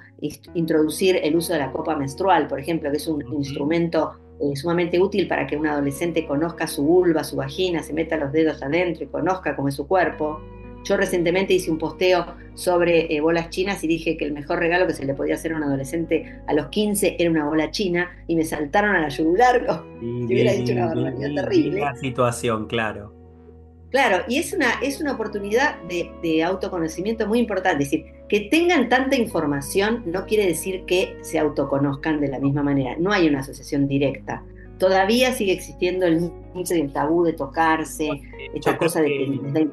introducir 0.55 1.19
el 1.25 1.35
uso 1.35 1.55
de 1.55 1.59
la 1.59 1.73
copa 1.73 1.97
menstrual, 1.97 2.47
por 2.47 2.61
ejemplo, 2.61 2.89
que 2.89 2.99
es 2.99 3.09
un 3.09 3.21
instrumento 3.35 4.13
eh, 4.41 4.55
sumamente 4.55 5.01
útil 5.01 5.27
para 5.27 5.49
que 5.49 5.57
un 5.57 5.67
adolescente 5.67 6.25
conozca 6.25 6.69
su 6.69 6.85
vulva, 6.85 7.25
su 7.25 7.35
vagina, 7.35 7.83
se 7.83 7.93
meta 7.93 8.17
los 8.17 8.31
dedos 8.31 8.63
adentro 8.63 9.03
y 9.03 9.09
conozca 9.09 9.57
cómo 9.57 9.67
es 9.67 9.75
su 9.75 9.89
cuerpo. 9.89 10.41
Yo 10.85 10.97
recientemente 10.97 11.53
hice 11.53 11.69
un 11.73 11.79
posteo 11.79 12.27
sobre 12.55 13.13
eh, 13.13 13.21
bolas 13.21 13.51
chinas 13.51 13.83
y 13.83 13.89
dije 13.89 14.17
que 14.17 14.27
el 14.27 14.33
mejor 14.33 14.61
regalo 14.61 14.87
que 14.87 14.95
se 14.95 15.05
le 15.05 15.15
podía 15.15 15.35
hacer 15.35 15.53
a 15.53 15.57
un 15.57 15.65
adolescente 15.65 16.41
a 16.47 16.55
los 16.55 16.69
15 16.69 17.17
era 17.19 17.29
una 17.29 17.45
bola 17.45 17.73
china 17.73 18.09
y 18.29 18.37
me 18.37 18.45
saltaron 18.45 18.95
a 18.95 19.01
la 19.01 19.09
yugular 19.09 19.83
si 20.01 20.27
hubiera 20.27 20.53
dicho 20.53 20.75
una 20.75 20.87
barbaridad 20.87 21.43
terrible. 21.43 21.81
La 21.81 21.97
situación, 21.97 22.69
claro. 22.69 23.20
Claro, 23.91 24.25
y 24.29 24.39
es 24.39 24.53
una, 24.53 24.75
es 24.83 25.01
una 25.01 25.13
oportunidad 25.13 25.81
de, 25.83 26.13
de 26.23 26.45
autoconocimiento 26.45 27.27
muy 27.27 27.41
importante. 27.41 27.83
Es 27.85 27.91
decir, 27.91 28.07
que 28.29 28.41
tengan 28.43 28.89
tanta 28.89 29.17
información 29.17 30.05
no 30.07 30.27
quiere 30.27 30.47
decir 30.47 30.85
que 30.87 31.17
se 31.23 31.39
autoconozcan 31.39 32.21
de 32.21 32.29
la 32.29 32.39
misma 32.39 32.63
manera. 32.63 32.95
No 32.99 33.13
hay 33.13 33.29
una 33.29 33.41
asociación 33.41 33.89
directa. 33.89 34.45
Todavía 34.79 35.33
sigue 35.33 35.53
existiendo 35.53 36.07
el 36.07 36.31
mito 36.55 36.75
y 36.75 36.81
el 36.81 36.93
tabú 36.93 37.25
de 37.25 37.33
tocarse, 37.33 38.07
Yo 38.07 38.55
esta 38.55 38.79
cosa 38.79 39.03
de 39.03 39.09
que 39.09 39.69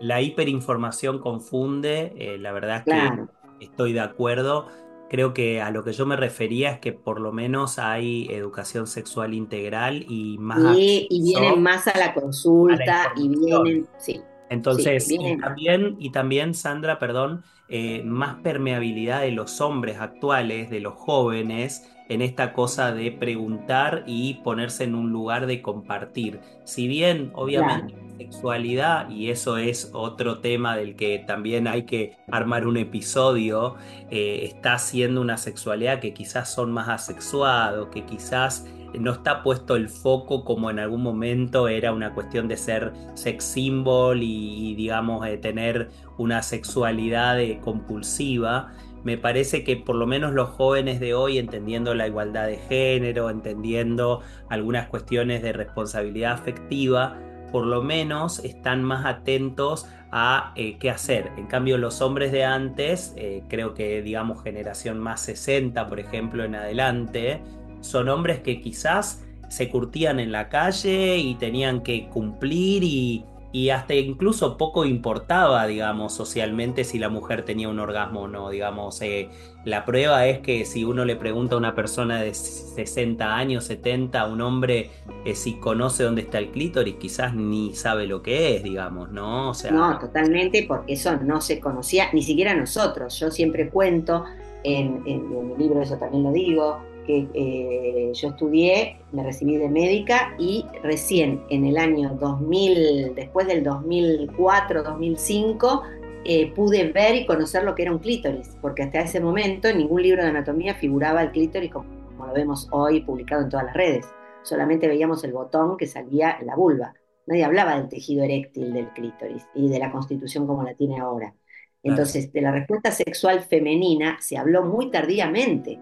la 0.00 0.20
hiperinformación 0.22 1.20
confunde, 1.20 2.12
eh, 2.16 2.38
la 2.38 2.52
verdad 2.52 2.78
es 2.78 2.84
que 2.84 2.90
Claro. 2.90 3.28
estoy 3.60 3.92
de 3.92 4.00
acuerdo. 4.00 4.66
Creo 5.10 5.34
que 5.34 5.60
a 5.60 5.72
lo 5.72 5.82
que 5.82 5.92
yo 5.92 6.06
me 6.06 6.14
refería 6.14 6.70
es 6.70 6.78
que 6.78 6.92
por 6.92 7.20
lo 7.20 7.32
menos 7.32 7.80
hay 7.80 8.28
educación 8.30 8.86
sexual 8.86 9.34
integral 9.34 10.06
y 10.08 10.38
más 10.38 10.76
Y, 10.78 11.08
vienen 11.10 11.60
más 11.60 11.88
a 11.88 11.98
la 11.98 12.04
a 12.04 12.06
la 12.06 12.14
consulta 12.14 13.12
y 13.16 13.28
vienen, 13.28 13.88
sí, 13.98 14.20
Entonces, 14.50 15.08
Sí, 15.08 15.18
y 15.20 15.36
también, 15.36 15.96
y 15.98 16.12
también, 16.12 16.54
Sandra, 16.54 17.00
perdón, 17.00 17.42
eh, 17.68 18.04
más 18.04 18.36
permeabilidad 18.36 19.22
de 19.22 19.32
los 19.32 19.60
hombres 19.60 19.98
actuales, 19.98 20.70
de 20.70 20.78
los 20.78 20.94
jóvenes, 20.94 21.90
en 22.10 22.22
esta 22.22 22.52
cosa 22.52 22.92
de 22.92 23.12
preguntar 23.12 24.02
y 24.04 24.34
ponerse 24.42 24.84
en 24.84 24.96
un 24.96 25.10
lugar 25.10 25.46
de 25.46 25.62
compartir. 25.62 26.40
Si 26.64 26.88
bien, 26.88 27.30
obviamente, 27.34 27.94
sexualidad, 28.18 29.08
y 29.08 29.30
eso 29.30 29.56
es 29.56 29.90
otro 29.94 30.40
tema 30.40 30.76
del 30.76 30.96
que 30.96 31.20
también 31.24 31.68
hay 31.68 31.84
que 31.84 32.16
armar 32.28 32.66
un 32.66 32.76
episodio, 32.76 33.76
eh, 34.10 34.40
está 34.42 34.76
siendo 34.78 35.20
una 35.20 35.36
sexualidad 35.36 36.00
que 36.00 36.12
quizás 36.12 36.52
son 36.52 36.72
más 36.72 36.88
asexuados, 36.88 37.88
que 37.90 38.04
quizás 38.04 38.66
no 38.98 39.12
está 39.12 39.44
puesto 39.44 39.76
el 39.76 39.88
foco 39.88 40.44
como 40.44 40.68
en 40.68 40.80
algún 40.80 41.02
momento 41.02 41.68
era 41.68 41.92
una 41.92 42.12
cuestión 42.12 42.48
de 42.48 42.56
ser 42.56 42.92
sex 43.14 43.44
symbol 43.44 44.20
y, 44.20 44.70
y, 44.70 44.74
digamos 44.74 45.24
de 45.24 45.38
tener 45.38 45.90
una 46.18 46.42
sexualidad 46.42 47.40
eh, 47.40 47.60
compulsiva. 47.62 48.72
Me 49.04 49.16
parece 49.16 49.64
que 49.64 49.76
por 49.76 49.96
lo 49.96 50.06
menos 50.06 50.32
los 50.32 50.50
jóvenes 50.50 51.00
de 51.00 51.14
hoy, 51.14 51.38
entendiendo 51.38 51.94
la 51.94 52.06
igualdad 52.06 52.46
de 52.46 52.56
género, 52.56 53.30
entendiendo 53.30 54.20
algunas 54.48 54.88
cuestiones 54.88 55.42
de 55.42 55.52
responsabilidad 55.52 56.32
afectiva, 56.32 57.18
por 57.50 57.66
lo 57.66 57.82
menos 57.82 58.44
están 58.44 58.84
más 58.84 59.06
atentos 59.06 59.86
a 60.12 60.52
eh, 60.56 60.76
qué 60.78 60.90
hacer. 60.90 61.30
En 61.36 61.46
cambio, 61.46 61.78
los 61.78 62.00
hombres 62.00 62.32
de 62.32 62.44
antes, 62.44 63.14
eh, 63.16 63.42
creo 63.48 63.74
que 63.74 64.02
digamos 64.02 64.42
generación 64.42 64.98
más 64.98 65.22
60, 65.22 65.88
por 65.88 66.00
ejemplo, 66.00 66.44
en 66.44 66.54
adelante, 66.54 67.42
son 67.80 68.08
hombres 68.08 68.40
que 68.40 68.60
quizás 68.60 69.24
se 69.48 69.68
curtían 69.68 70.20
en 70.20 70.30
la 70.30 70.48
calle 70.48 71.16
y 71.16 71.34
tenían 71.34 71.82
que 71.82 72.08
cumplir 72.08 72.84
y, 72.84 73.24
y 73.52 73.70
hasta 73.70 73.94
incluso 73.94 74.56
poco 74.56 74.84
importaba, 74.84 75.66
digamos, 75.66 76.14
socialmente 76.14 76.84
si 76.84 76.98
la 76.98 77.08
mujer 77.08 77.44
tenía 77.44 77.68
un 77.68 77.80
orgasmo 77.80 78.22
o 78.22 78.28
no, 78.28 78.48
digamos. 78.50 79.00
eh, 79.02 79.28
la 79.64 79.84
prueba 79.84 80.26
es 80.26 80.38
que 80.40 80.64
si 80.64 80.84
uno 80.84 81.04
le 81.04 81.16
pregunta 81.16 81.54
a 81.56 81.58
una 81.58 81.74
persona 81.74 82.22
de 82.22 82.32
60 82.34 83.36
años, 83.36 83.64
70, 83.64 84.20
a 84.22 84.26
un 84.28 84.40
hombre 84.40 84.90
eh, 85.24 85.34
si 85.34 85.58
conoce 85.58 86.02
dónde 86.04 86.22
está 86.22 86.38
el 86.38 86.50
clítoris, 86.50 86.96
quizás 86.96 87.34
ni 87.34 87.74
sabe 87.74 88.06
lo 88.06 88.22
que 88.22 88.56
es, 88.56 88.62
digamos, 88.62 89.10
¿no? 89.10 89.50
O 89.50 89.54
sea, 89.54 89.70
No, 89.70 89.98
totalmente, 89.98 90.64
porque 90.66 90.94
eso 90.94 91.16
no 91.18 91.40
se 91.40 91.60
conocía, 91.60 92.06
ni 92.12 92.22
siquiera 92.22 92.54
nosotros. 92.54 93.18
Yo 93.20 93.30
siempre 93.30 93.70
cuento, 93.70 94.24
en, 94.64 95.02
en- 95.06 95.32
en 95.32 95.46
mi 95.48 95.56
libro 95.56 95.80
eso 95.82 95.96
también 95.98 96.24
lo 96.24 96.32
digo, 96.32 96.89
que 97.06 97.28
eh, 97.34 98.12
yo 98.14 98.28
estudié, 98.28 98.98
me 99.12 99.22
recibí 99.22 99.56
de 99.56 99.68
médica 99.68 100.34
y 100.38 100.64
recién 100.82 101.42
en 101.50 101.64
el 101.64 101.78
año 101.78 102.16
2000, 102.20 103.14
después 103.14 103.46
del 103.46 103.62
2004, 103.64 104.82
2005, 104.82 105.82
eh, 106.24 106.52
pude 106.54 106.92
ver 106.92 107.14
y 107.16 107.26
conocer 107.26 107.64
lo 107.64 107.74
que 107.74 107.82
era 107.82 107.92
un 107.92 107.98
clítoris, 107.98 108.56
porque 108.60 108.82
hasta 108.82 109.00
ese 109.00 109.20
momento 109.20 109.68
en 109.68 109.78
ningún 109.78 110.02
libro 110.02 110.22
de 110.22 110.28
anatomía 110.28 110.74
figuraba 110.74 111.22
el 111.22 111.30
clítoris 111.30 111.70
como, 111.70 111.86
como 112.08 112.26
lo 112.26 112.32
vemos 112.32 112.68
hoy 112.72 113.00
publicado 113.00 113.42
en 113.42 113.48
todas 113.48 113.66
las 113.66 113.74
redes. 113.74 114.06
Solamente 114.42 114.88
veíamos 114.88 115.24
el 115.24 115.32
botón 115.32 115.76
que 115.76 115.86
salía 115.86 116.36
en 116.38 116.46
la 116.46 116.56
vulva. 116.56 116.94
Nadie 117.26 117.44
hablaba 117.44 117.76
del 117.76 117.88
tejido 117.88 118.24
eréctil 118.24 118.72
del 118.72 118.88
clítoris 118.88 119.46
y 119.54 119.68
de 119.68 119.78
la 119.78 119.90
constitución 119.92 120.46
como 120.46 120.62
la 120.62 120.74
tiene 120.74 120.98
ahora. 120.98 121.34
Entonces, 121.82 122.32
de 122.32 122.40
la 122.42 122.52
respuesta 122.52 122.90
sexual 122.90 123.40
femenina 123.40 124.18
se 124.20 124.36
habló 124.36 124.64
muy 124.64 124.90
tardíamente. 124.90 125.78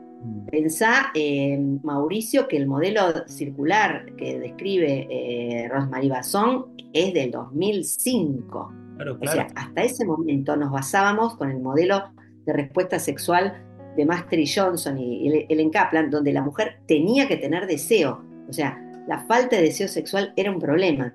Pensá, 0.50 1.10
eh, 1.14 1.58
Mauricio, 1.82 2.48
que 2.48 2.56
el 2.56 2.66
modelo 2.66 3.02
circular 3.26 4.06
que 4.16 4.38
describe 4.38 5.06
eh, 5.10 5.68
Rosemary 5.68 6.08
Basson 6.08 6.66
es 6.92 7.12
del 7.14 7.30
2005. 7.30 8.72
claro, 8.96 9.18
O 9.20 9.26
sea, 9.26 9.46
hasta 9.54 9.82
ese 9.82 10.04
momento 10.04 10.56
nos 10.56 10.70
basábamos 10.72 11.36
con 11.36 11.50
el 11.50 11.60
modelo 11.60 12.02
de 12.46 12.52
respuesta 12.52 12.98
sexual 12.98 13.62
de 13.96 14.06
Master 14.06 14.38
y 14.38 14.46
Johnson 14.46 14.98
y 14.98 15.46
Ellen 15.48 15.70
Kaplan, 15.70 16.10
donde 16.10 16.32
la 16.32 16.42
mujer 16.42 16.78
tenía 16.86 17.28
que 17.28 17.36
tener 17.36 17.66
deseo. 17.66 18.22
O 18.48 18.52
sea, 18.52 18.78
la 19.06 19.20
falta 19.26 19.56
de 19.56 19.62
deseo 19.62 19.88
sexual 19.88 20.32
era 20.36 20.50
un 20.50 20.58
problema. 20.58 21.14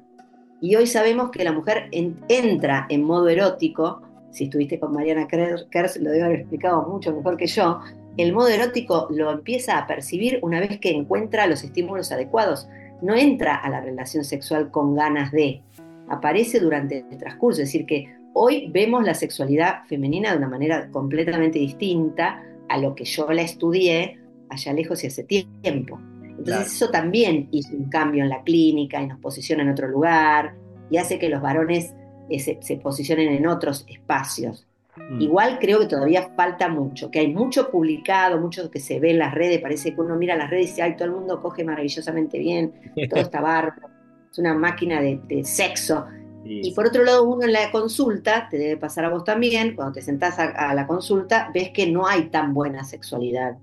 Y 0.62 0.76
hoy 0.76 0.88
sabemos 0.88 1.30
que 1.32 1.44
la 1.44 1.52
mujer 1.52 1.88
en- 1.92 2.20
entra 2.30 2.86
en 2.90 3.04
modo 3.04 3.28
erótico. 3.30 4.02
Si 4.32 4.46
estuviste 4.46 4.80
con 4.80 4.94
Mariana 4.94 5.28
Kers, 5.28 5.98
lo 6.00 6.12
debe 6.12 6.24
haber 6.24 6.40
explicado 6.42 6.88
mucho 6.88 7.14
mejor 7.16 7.36
que 7.38 7.48
yo. 7.48 7.80
El 8.18 8.34
modo 8.34 8.50
erótico 8.50 9.08
lo 9.10 9.32
empieza 9.32 9.78
a 9.78 9.88
percibir 9.88 10.40
una 10.42 10.60
vez 10.60 10.80
que 10.80 10.92
encuentra 10.92 11.48
los 11.48 11.64
estímulos 11.64 12.12
adecuados. 12.12 12.68
No 13.02 13.16
entra 13.16 13.56
a 13.56 13.70
la 13.70 13.82
relación 13.82 14.24
sexual 14.24 14.70
con 14.70 14.96
ganas 14.96 15.32
de. 15.32 15.62
Aparece 16.10 16.60
durante 16.60 17.06
el 17.10 17.18
transcurso. 17.18 17.62
Es 17.62 17.70
decir, 17.70 17.86
que 17.86 18.16
hoy 18.34 18.70
vemos 18.72 19.04
la 19.04 19.16
sexualidad 19.16 19.86
femenina 19.88 20.32
de 20.32 20.38
una 20.38 20.48
manera 20.48 20.90
completamente 20.92 21.58
distinta 21.60 22.44
a 22.70 22.78
lo 22.78 22.94
que 22.94 23.06
yo 23.06 23.32
la 23.32 23.42
estudié 23.42 24.20
allá 24.50 24.74
lejos 24.74 25.04
y 25.04 25.08
hace 25.08 25.24
tiempo. 25.24 26.00
Entonces 26.22 26.46
Claro. 26.46 26.62
eso 26.66 26.90
también 26.90 27.48
hizo 27.52 27.76
un 27.76 27.90
cambio 27.90 28.24
en 28.24 28.30
la 28.30 28.44
clínica 28.44 29.02
y 29.02 29.08
nos 29.08 29.20
posiciona 29.20 29.64
en 29.64 29.70
otro 29.70 29.88
lugar 29.88 30.56
y 30.90 30.98
hace 30.98 31.18
que 31.20 31.30
los 31.30 31.42
varones 31.42 31.94
eh, 32.30 32.40
se, 32.40 32.60
se 32.62 32.78
posicionen 32.78 33.30
en 33.30 33.48
otros 33.48 33.86
espacios. 33.88 34.68
Mm. 34.96 35.22
Igual 35.22 35.60
creo 35.60 35.80
que 35.80 35.88
todavía 35.88 36.30
falta 36.36 36.70
mucho, 36.70 37.10
que 37.12 37.20
hay 37.20 37.34
mucho 37.34 37.70
publicado, 37.72 38.40
mucho 38.40 38.70
que 38.70 38.80
se 38.80 39.00
ve 39.00 39.12
en 39.12 39.20
las 39.20 39.34
redes, 39.34 39.60
parece 39.62 39.94
que 39.96 40.02
uno 40.02 40.16
mira 40.18 40.36
las 40.36 40.50
redes 40.50 40.66
y 40.68 40.70
dice, 40.70 40.82
ay, 40.84 40.96
todo 40.96 41.06
el 41.08 41.14
mundo 41.14 41.42
coge 41.42 41.64
maravillosamente 41.64 42.38
bien, 42.40 42.74
todo 43.10 43.20
está 43.22 43.42
bárbaro, 43.42 43.90
es 44.32 44.38
una 44.40 44.54
máquina 44.54 45.02
de, 45.02 45.20
de 45.28 45.44
sexo. 45.44 46.06
Sí, 46.44 46.62
Y 46.62 46.74
por 46.74 46.88
otro 46.88 47.04
lado, 47.04 47.24
uno 47.24 47.46
en 47.46 47.54
la 47.54 47.72
consulta, 47.72 48.48
te 48.50 48.58
debe 48.58 48.78
pasar 48.78 49.06
a 49.06 49.10
vos 49.10 49.24
también, 49.24 49.76
cuando 49.76 49.94
te 49.94 50.02
sentás 50.02 50.40
a, 50.40 50.46
a 50.72 50.76
la 50.76 50.86
consulta, 50.88 51.50
ves 51.54 51.72
que 51.72 51.90
no 51.92 52.06
hay 52.08 52.30
tan 52.30 52.54
buena 52.54 52.84
sexualidad. 52.84 53.58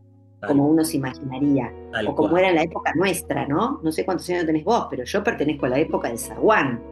como 0.45 0.67
uno 0.69 0.85
se 0.85 0.97
imaginaría, 0.97 1.77
Tal 1.93 2.09
o 2.09 2.15
como 2.15 2.31
cual. 2.31 2.41
era 2.41 2.49
en 2.51 2.55
la 2.57 2.63
época 2.63 2.93
nuestra, 2.95 3.47
¿no? 3.47 3.81
No 3.83 3.93
sé 3.93 4.05
cuántos 4.05 4.29
años 4.31 4.47
tenés 4.47 4.65
vos, 4.65 4.87
pero 4.91 5.05
yo 5.05 5.23
pertenezco 5.25 5.67
a 5.67 5.69
la 5.71 5.79
época 5.81 6.09
del 6.09 6.19
zaguán. 6.19 6.87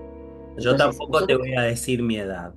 Yo 0.56 0.72
Entonces, 0.72 0.76
tampoco 0.76 1.24
te 1.24 1.36
voy 1.36 1.54
a 1.54 1.62
decir 1.62 2.02
mi 2.02 2.16
edad. 2.18 2.54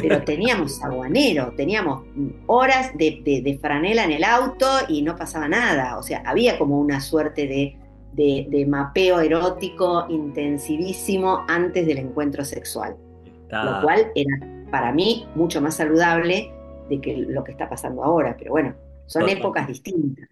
Pero 0.00 0.22
teníamos 0.24 0.78
zaguanero, 0.78 1.52
teníamos 1.56 2.04
horas 2.46 2.96
de, 2.96 3.20
de- 3.24 3.42
de 3.42 3.58
franela 3.58 4.04
en 4.04 4.12
el 4.12 4.24
auto 4.24 4.66
y 4.88 5.02
no 5.02 5.16
pasaba 5.16 5.48
nada. 5.48 5.98
O 5.98 6.02
sea, 6.02 6.22
había 6.26 6.58
como 6.58 6.78
una 6.80 7.00
suerte 7.00 7.46
de, 7.46 7.76
de- 8.12 8.46
de 8.50 8.66
mapeo 8.66 9.20
erótico 9.20 10.06
intensivísimo 10.08 11.44
antes 11.48 11.86
del 11.86 11.98
encuentro 11.98 12.44
sexual, 12.44 12.96
Está- 13.44 13.64
lo 13.64 13.82
cual 13.82 14.10
era 14.14 14.38
para 14.70 14.92
mí 14.92 15.26
mucho 15.34 15.60
más 15.60 15.76
saludable 15.76 16.50
de 16.88 17.00
que 17.00 17.16
lo 17.16 17.44
que 17.44 17.52
está 17.52 17.68
pasando 17.68 18.02
ahora. 18.04 18.36
Pero 18.38 18.52
bueno, 18.52 18.74
son 19.06 19.22
Total. 19.22 19.38
épocas 19.38 19.66
distintas. 19.68 20.28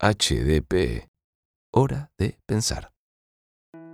HDP. 0.00 1.06
Hora 1.72 2.10
de 2.18 2.38
pensar. 2.46 2.90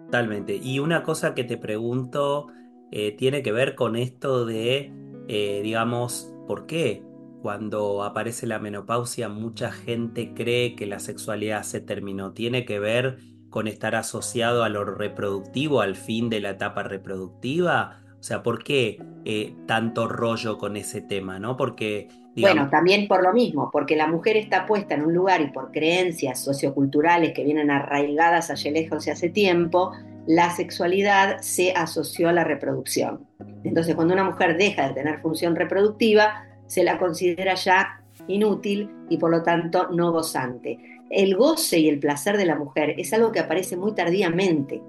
Totalmente. 0.07 0.55
Y 0.57 0.79
una 0.79 1.03
cosa 1.03 1.35
que 1.35 1.45
te 1.45 1.57
pregunto 1.59 2.47
eh, 2.93 3.13
tiene 3.13 3.43
que 3.43 3.53
ver 3.53 3.75
con 3.75 3.97
esto 3.97 4.47
de, 4.47 4.93
eh, 5.29 5.61
digamos, 5.63 6.33
¿por 6.47 6.67
qué 6.67 7.03
cuando 7.43 8.05
aparece 8.05 8.47
la 8.47 8.59
menopausia 8.59 9.29
mucha 9.29 9.71
gente 9.71 10.33
cree 10.35 10.75
que 10.77 10.87
la 10.87 10.99
sexualidad 10.99 11.63
se 11.63 11.81
terminó? 11.81 12.33
¿Tiene 12.33 12.65
que 12.65 12.79
ver 12.79 13.19
con 13.51 13.69
estar 13.69 13.95
asociado 13.95 14.65
a 14.65 14.69
lo 14.69 14.85
reproductivo, 14.85 15.81
al 15.81 15.97
fin 15.97 16.29
de 16.29 16.41
la 16.41 16.51
etapa 16.51 16.83
reproductiva? 16.85 17.99
O 18.19 18.23
sea, 18.23 18.43
¿por 18.43 18.65
qué 18.65 18.99
eh, 19.25 19.55
tanto 19.67 20.09
rollo 20.09 20.59
con 20.59 20.77
ese 20.77 21.01
tema, 21.01 21.39
no? 21.39 21.57
Porque, 21.57 22.09
Bueno, 22.37 22.69
también 22.71 23.09
por 23.09 23.23
lo 23.23 23.33
mismo, 23.33 23.71
porque 23.73 23.97
la 23.97 24.07
mujer 24.07 24.37
está 24.37 24.67
puesta 24.67 24.95
en 24.95 25.05
un 25.05 25.15
lugar 25.15 25.41
y 25.41 25.49
por 25.49 25.71
creencias 25.71 26.43
socioculturales 26.43 27.33
que 27.33 27.45
vienen 27.45 27.71
arraigadas 27.71 28.51
allá 28.51 28.71
lejos 28.71 29.07
y 29.07 29.11
hace 29.11 29.29
tiempo, 29.29 29.93
la 30.27 30.51
sexualidad 30.51 31.39
se 31.41 31.73
asoció 31.73 32.29
a 32.29 32.33
la 32.33 32.45
reproducción. 32.45 33.27
Entonces, 33.65 33.95
cuando 33.95 34.15
una 34.15 34.25
mujer 34.25 34.57
deja 34.57 34.89
de 34.89 34.95
tener 34.95 35.21
función 35.21 35.55
reproductiva, 35.57 36.45
se 36.67 36.83
la 36.85 36.99
considera 36.99 37.55
ya 37.55 38.03
inútil 38.27 38.91
y 39.09 39.19
por 39.19 39.31
lo 39.31 39.43
tanto 39.43 39.89
no 39.91 40.13
gozante. 40.13 40.79
El 41.11 41.37
goce 41.37 41.79
y 41.79 41.89
el 41.89 42.01
placer 42.01 42.37
de 42.37 42.47
la 42.47 42.57
mujer 42.57 42.95
es 42.99 43.13
algo 43.13 43.31
que 43.31 43.41
aparece 43.41 43.77
muy 43.77 43.95
tardíamente 43.95 44.83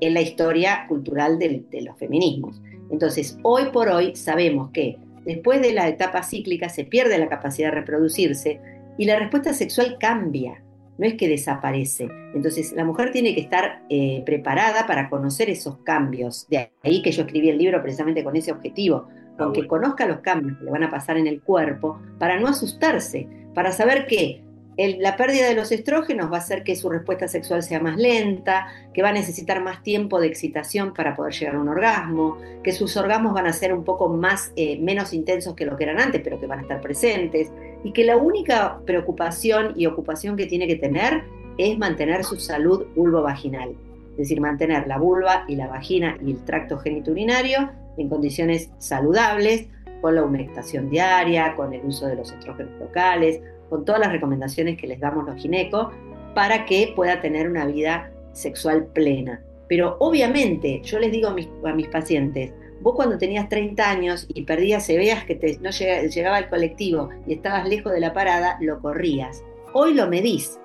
en 0.00 0.14
la 0.14 0.20
historia 0.20 0.86
cultural 0.88 1.38
del- 1.38 1.68
de 1.70 1.82
los 1.82 1.98
feminismos. 1.98 2.60
Entonces, 2.90 3.38
hoy 3.42 3.70
por 3.72 3.88
hoy 3.88 4.14
sabemos 4.14 4.70
que 4.70 4.98
después 5.24 5.60
de 5.60 5.72
la 5.72 5.88
etapa 5.88 6.22
cíclica 6.22 6.68
se 6.68 6.84
pierde 6.84 7.18
la 7.18 7.28
capacidad 7.28 7.68
de 7.70 7.80
reproducirse 7.80 8.60
y 8.98 9.06
la 9.06 9.18
respuesta 9.18 9.52
sexual 9.54 9.96
cambia, 9.98 10.62
no 10.98 11.06
es 11.06 11.14
que 11.14 11.28
desaparece. 11.28 12.08
Entonces 12.34 12.72
la 12.72 12.84
mujer 12.84 13.10
tiene 13.12 13.34
que 13.34 13.40
estar 13.40 13.82
eh, 13.88 14.22
preparada 14.24 14.86
para 14.86 15.08
conocer 15.10 15.50
esos 15.50 15.78
cambios. 15.78 16.46
De 16.48 16.70
ahí 16.82 17.02
que 17.02 17.12
yo 17.12 17.22
escribí 17.22 17.48
el 17.50 17.58
libro 17.58 17.80
precisamente 17.82 18.22
con 18.24 18.36
ese 18.36 18.52
objetivo, 18.52 19.08
con 19.36 19.52
que 19.52 19.60
bueno. 19.60 19.68
conozca 19.68 20.06
los 20.06 20.20
cambios 20.20 20.58
que 20.58 20.64
le 20.64 20.70
van 20.70 20.84
a 20.84 20.90
pasar 20.90 21.16
en 21.16 21.26
el 21.26 21.40
cuerpo 21.42 22.00
para 22.18 22.38
no 22.38 22.46
asustarse, 22.48 23.26
para 23.54 23.72
saber 23.72 24.06
que 24.06 24.42
el- 24.76 24.98
la 25.00 25.16
pérdida 25.16 25.48
de 25.48 25.54
los 25.54 25.70
estrógenos 25.70 26.32
va 26.32 26.36
a 26.36 26.40
hacer 26.40 26.64
que 26.64 26.74
su 26.74 26.90
respuesta 26.90 27.28
sexual 27.28 27.62
sea 27.62 27.78
más 27.78 27.96
lenta, 27.96 28.66
que 28.92 29.02
va 29.02 29.10
a 29.10 29.12
necesitar 29.12 29.62
más 29.62 29.84
tiempo 29.84 30.20
de 30.20 30.26
excitación 30.26 30.92
para 30.94 31.14
poder 31.14 31.32
llegar 31.32 31.54
a 31.54 31.60
un 31.60 31.68
orgasmo, 31.68 32.38
que 32.64 32.72
sus 32.72 32.96
orgasmos 32.96 33.34
van 33.34 33.46
a 33.46 33.52
ser 33.52 33.72
un 33.72 33.84
poco 33.84 34.08
más, 34.08 34.52
eh, 34.56 34.76
menos 34.80 35.12
intensos 35.12 35.54
que 35.54 35.64
lo 35.64 35.76
que 35.76 35.84
eran 35.84 36.00
antes, 36.00 36.20
pero 36.24 36.40
que 36.40 36.46
van 36.48 36.58
a 36.58 36.62
estar 36.62 36.80
presentes, 36.80 37.52
y 37.84 37.92
que 37.92 38.04
la 38.04 38.16
única 38.16 38.80
preocupación 38.84 39.74
y 39.76 39.86
ocupación 39.86 40.36
que 40.36 40.46
tiene 40.46 40.66
que 40.66 40.76
tener 40.76 41.22
es 41.58 41.78
mantener 41.78 42.24
su 42.24 42.36
salud 42.36 42.86
vulvovaginal, 42.96 43.76
es 44.12 44.16
decir, 44.16 44.40
mantener 44.40 44.88
la 44.88 44.98
vulva 44.98 45.44
y 45.46 45.54
la 45.54 45.68
vagina 45.68 46.18
y 46.24 46.32
el 46.32 46.44
tracto 46.44 46.78
genitourinario 46.78 47.70
en 47.96 48.08
condiciones 48.08 48.70
saludables, 48.78 49.68
con 50.00 50.14
la 50.14 50.24
humectación 50.24 50.90
diaria, 50.90 51.54
con 51.54 51.72
el 51.72 51.84
uso 51.84 52.06
de 52.06 52.16
los 52.16 52.32
estrógenos 52.32 52.78
locales, 52.78 53.40
con 53.70 53.84
todas 53.84 54.00
las 54.00 54.12
recomendaciones 54.12 54.76
que 54.76 54.86
les 54.86 55.00
damos 55.00 55.24
los 55.24 55.36
ginecos, 55.40 55.88
para 56.34 56.66
que 56.66 56.92
pueda 56.94 57.20
tener 57.20 57.48
una 57.48 57.64
vida 57.64 58.10
sexual 58.32 58.86
plena. 58.86 59.40
Pero 59.68 59.96
obviamente, 60.00 60.82
yo 60.82 60.98
les 60.98 61.10
digo 61.10 61.28
a 61.28 61.34
mis, 61.34 61.48
a 61.64 61.72
mis 61.72 61.88
pacientes, 61.88 62.52
vos 62.84 62.94
cuando 62.94 63.16
tenías 63.18 63.48
30 63.48 63.90
años 63.90 64.26
y 64.28 64.44
perdías, 64.44 64.84
se 64.84 64.96
veías 64.96 65.24
que 65.24 65.34
te, 65.34 65.58
no 65.60 65.70
llega- 65.70 66.02
llegaba 66.02 66.38
el 66.38 66.48
colectivo 66.50 67.08
y 67.26 67.32
estabas 67.32 67.66
lejos 67.66 67.92
de 67.92 67.98
la 68.00 68.12
parada, 68.12 68.58
lo 68.60 68.78
corrías. 68.80 69.42
Hoy 69.72 69.94
lo 69.94 70.06
medís. 70.06 70.60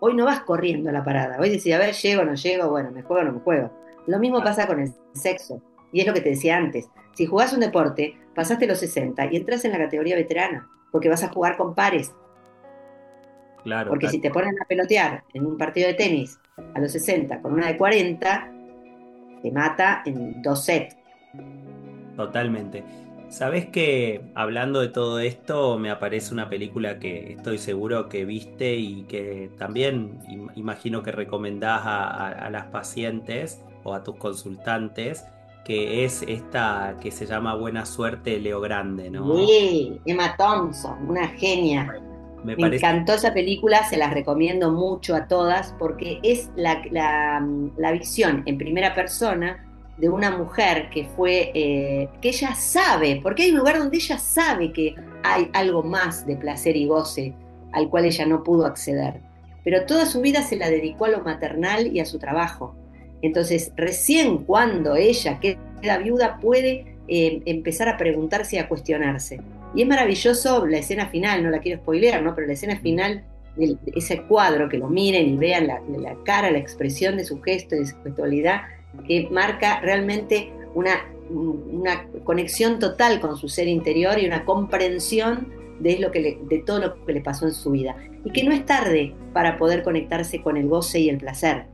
Hoy 0.00 0.14
no 0.14 0.24
vas 0.26 0.40
corriendo 0.40 0.90
a 0.90 0.92
la 0.92 1.02
parada. 1.04 1.38
Hoy 1.40 1.50
decís, 1.50 1.74
a 1.74 1.78
ver, 1.78 1.92
llego 1.94 2.22
o 2.22 2.24
no 2.24 2.34
llego, 2.34 2.70
bueno, 2.70 2.90
me 2.92 3.02
juego 3.02 3.22
o 3.22 3.24
no 3.24 3.32
me 3.32 3.40
juego. 3.40 3.70
Lo 4.06 4.18
mismo 4.18 4.42
pasa 4.42 4.66
con 4.66 4.80
el 4.80 4.92
sexo. 5.12 5.60
Y 5.92 6.00
es 6.00 6.06
lo 6.06 6.12
que 6.14 6.20
te 6.20 6.30
decía 6.30 6.56
antes. 6.56 6.88
Si 7.14 7.26
jugás 7.26 7.52
un 7.52 7.60
deporte, 7.60 8.16
pasaste 8.34 8.66
los 8.66 8.78
60 8.78 9.26
y 9.32 9.36
entras 9.36 9.64
en 9.64 9.72
la 9.72 9.78
categoría 9.78 10.16
veterana, 10.16 10.68
porque 10.92 11.08
vas 11.08 11.22
a 11.24 11.28
jugar 11.30 11.56
con 11.56 11.74
pares. 11.74 12.12
claro, 13.64 13.90
Porque 13.90 14.08
si 14.08 14.20
te 14.20 14.30
ponen 14.30 14.54
a 14.60 14.64
pelotear 14.66 15.24
en 15.34 15.46
un 15.46 15.56
partido 15.56 15.88
de 15.88 15.94
tenis 15.94 16.38
a 16.74 16.80
los 16.80 16.92
60 16.92 17.40
con 17.40 17.52
una 17.54 17.66
de 17.68 17.76
40, 17.76 18.52
te 19.44 19.50
mata 19.52 20.02
en 20.06 20.40
dos 20.42 20.64
sets. 20.64 20.96
Totalmente. 22.16 22.82
Sabes 23.28 23.66
que 23.66 24.22
hablando 24.34 24.80
de 24.80 24.88
todo 24.88 25.18
esto, 25.18 25.78
me 25.78 25.90
aparece 25.90 26.32
una 26.32 26.48
película 26.48 26.98
que 26.98 27.32
estoy 27.34 27.58
seguro 27.58 28.08
que 28.08 28.24
viste 28.24 28.76
y 28.76 29.02
que 29.02 29.50
también 29.58 30.18
im- 30.28 30.50
imagino 30.54 31.02
que 31.02 31.12
recomendás 31.12 31.82
a, 31.84 32.04
a- 32.04 32.28
a 32.46 32.50
las 32.50 32.66
pacientes 32.66 33.62
o 33.82 33.92
a 33.92 34.02
tus 34.02 34.16
consultantes, 34.16 35.26
que 35.64 36.04
es 36.04 36.22
esta 36.22 36.96
que 37.02 37.10
se 37.10 37.26
llama 37.26 37.54
Buena 37.54 37.84
Suerte 37.84 38.38
Leo 38.38 38.60
Grande, 38.60 39.10
¿no? 39.10 39.46
Sí, 39.46 40.00
Emma 40.06 40.36
Thompson, 40.38 41.06
una 41.10 41.28
genia. 41.28 41.92
Me 42.44 42.54
encantó 42.76 43.14
esa 43.14 43.32
película, 43.34 43.84
se 43.88 43.96
las 43.96 44.12
recomiendo 44.12 44.70
mucho 44.70 45.14
a 45.14 45.26
todas 45.26 45.74
porque 45.78 46.18
es 46.22 46.50
la, 46.56 46.82
la- 46.90 47.46
la 47.76 47.92
visión 47.92 48.42
en 48.46 48.58
primera 48.58 48.94
persona 48.94 49.64
de 49.96 50.08
una 50.08 50.36
mujer 50.36 50.90
que 50.90 51.04
fue, 51.04 51.52
eh, 51.54 52.08
que 52.20 52.28
ella 52.30 52.54
sabe, 52.54 53.20
porque 53.22 53.44
hay 53.44 53.50
un 53.52 53.58
lugar 53.58 53.78
donde 53.78 53.96
ella 53.96 54.18
sabe 54.18 54.72
que 54.72 54.94
hay 55.22 55.48
algo 55.52 55.82
más 55.82 56.26
de 56.26 56.36
placer 56.36 56.76
y 56.76 56.86
goce 56.86 57.34
al 57.72 57.88
cual 57.88 58.04
ella 58.04 58.26
no 58.26 58.42
pudo 58.42 58.66
acceder. 58.66 59.20
Pero 59.64 59.86
toda 59.86 60.04
su 60.06 60.20
vida 60.20 60.42
se 60.42 60.56
la 60.56 60.68
dedicó 60.68 61.06
a 61.06 61.10
lo 61.10 61.20
maternal 61.22 61.86
y 61.96 62.00
a 62.00 62.04
su 62.04 62.18
trabajo. 62.18 62.74
Entonces, 63.22 63.72
recién 63.76 64.38
cuando 64.44 64.96
ella 64.96 65.40
queda 65.40 65.98
viuda 65.98 66.38
puede 66.40 66.93
eh, 67.08 67.42
empezar 67.46 67.88
a 67.88 67.96
preguntarse 67.96 68.56
y 68.56 68.58
a 68.58 68.68
cuestionarse. 68.68 69.40
Y 69.74 69.82
es 69.82 69.88
maravilloso 69.88 70.66
la 70.66 70.78
escena 70.78 71.06
final, 71.08 71.42
no 71.42 71.50
la 71.50 71.60
quiero 71.60 71.80
spoilear, 71.80 72.22
¿no? 72.22 72.34
Pero 72.34 72.46
la 72.46 72.52
escena 72.52 72.76
final, 72.78 73.24
de 73.56 73.76
ese 73.94 74.22
cuadro, 74.22 74.68
que 74.68 74.78
lo 74.78 74.88
miren 74.88 75.28
y 75.28 75.36
vean 75.36 75.66
la, 75.66 75.80
la 75.98 76.16
cara, 76.24 76.50
la 76.50 76.58
expresión 76.58 77.16
de 77.16 77.24
su 77.24 77.40
gesto 77.40 77.74
y 77.76 77.80
de 77.80 77.86
su 77.86 77.96
gestualidad, 78.02 78.62
que 79.06 79.28
marca 79.30 79.80
realmente 79.80 80.52
una, 80.74 81.04
una 81.30 82.06
conexión 82.24 82.78
total 82.78 83.20
con 83.20 83.36
su 83.36 83.48
ser 83.48 83.68
interior 83.68 84.18
y 84.20 84.26
una 84.26 84.44
comprensión 84.44 85.52
de, 85.80 85.98
lo 85.98 86.10
que 86.12 86.20
le- 86.20 86.38
de 86.48 86.58
todo 86.60 86.78
lo 86.78 87.04
que 87.04 87.12
le 87.12 87.20
pasó 87.20 87.46
en 87.46 87.54
su 87.54 87.70
vida. 87.72 87.96
Y 88.24 88.30
que 88.30 88.44
no 88.44 88.52
es 88.52 88.64
tarde 88.64 89.14
para 89.32 89.58
poder 89.58 89.82
conectarse 89.82 90.40
con 90.40 90.56
el 90.56 90.68
goce 90.68 91.00
y 91.00 91.08
el 91.08 91.18
placer. 91.18 91.64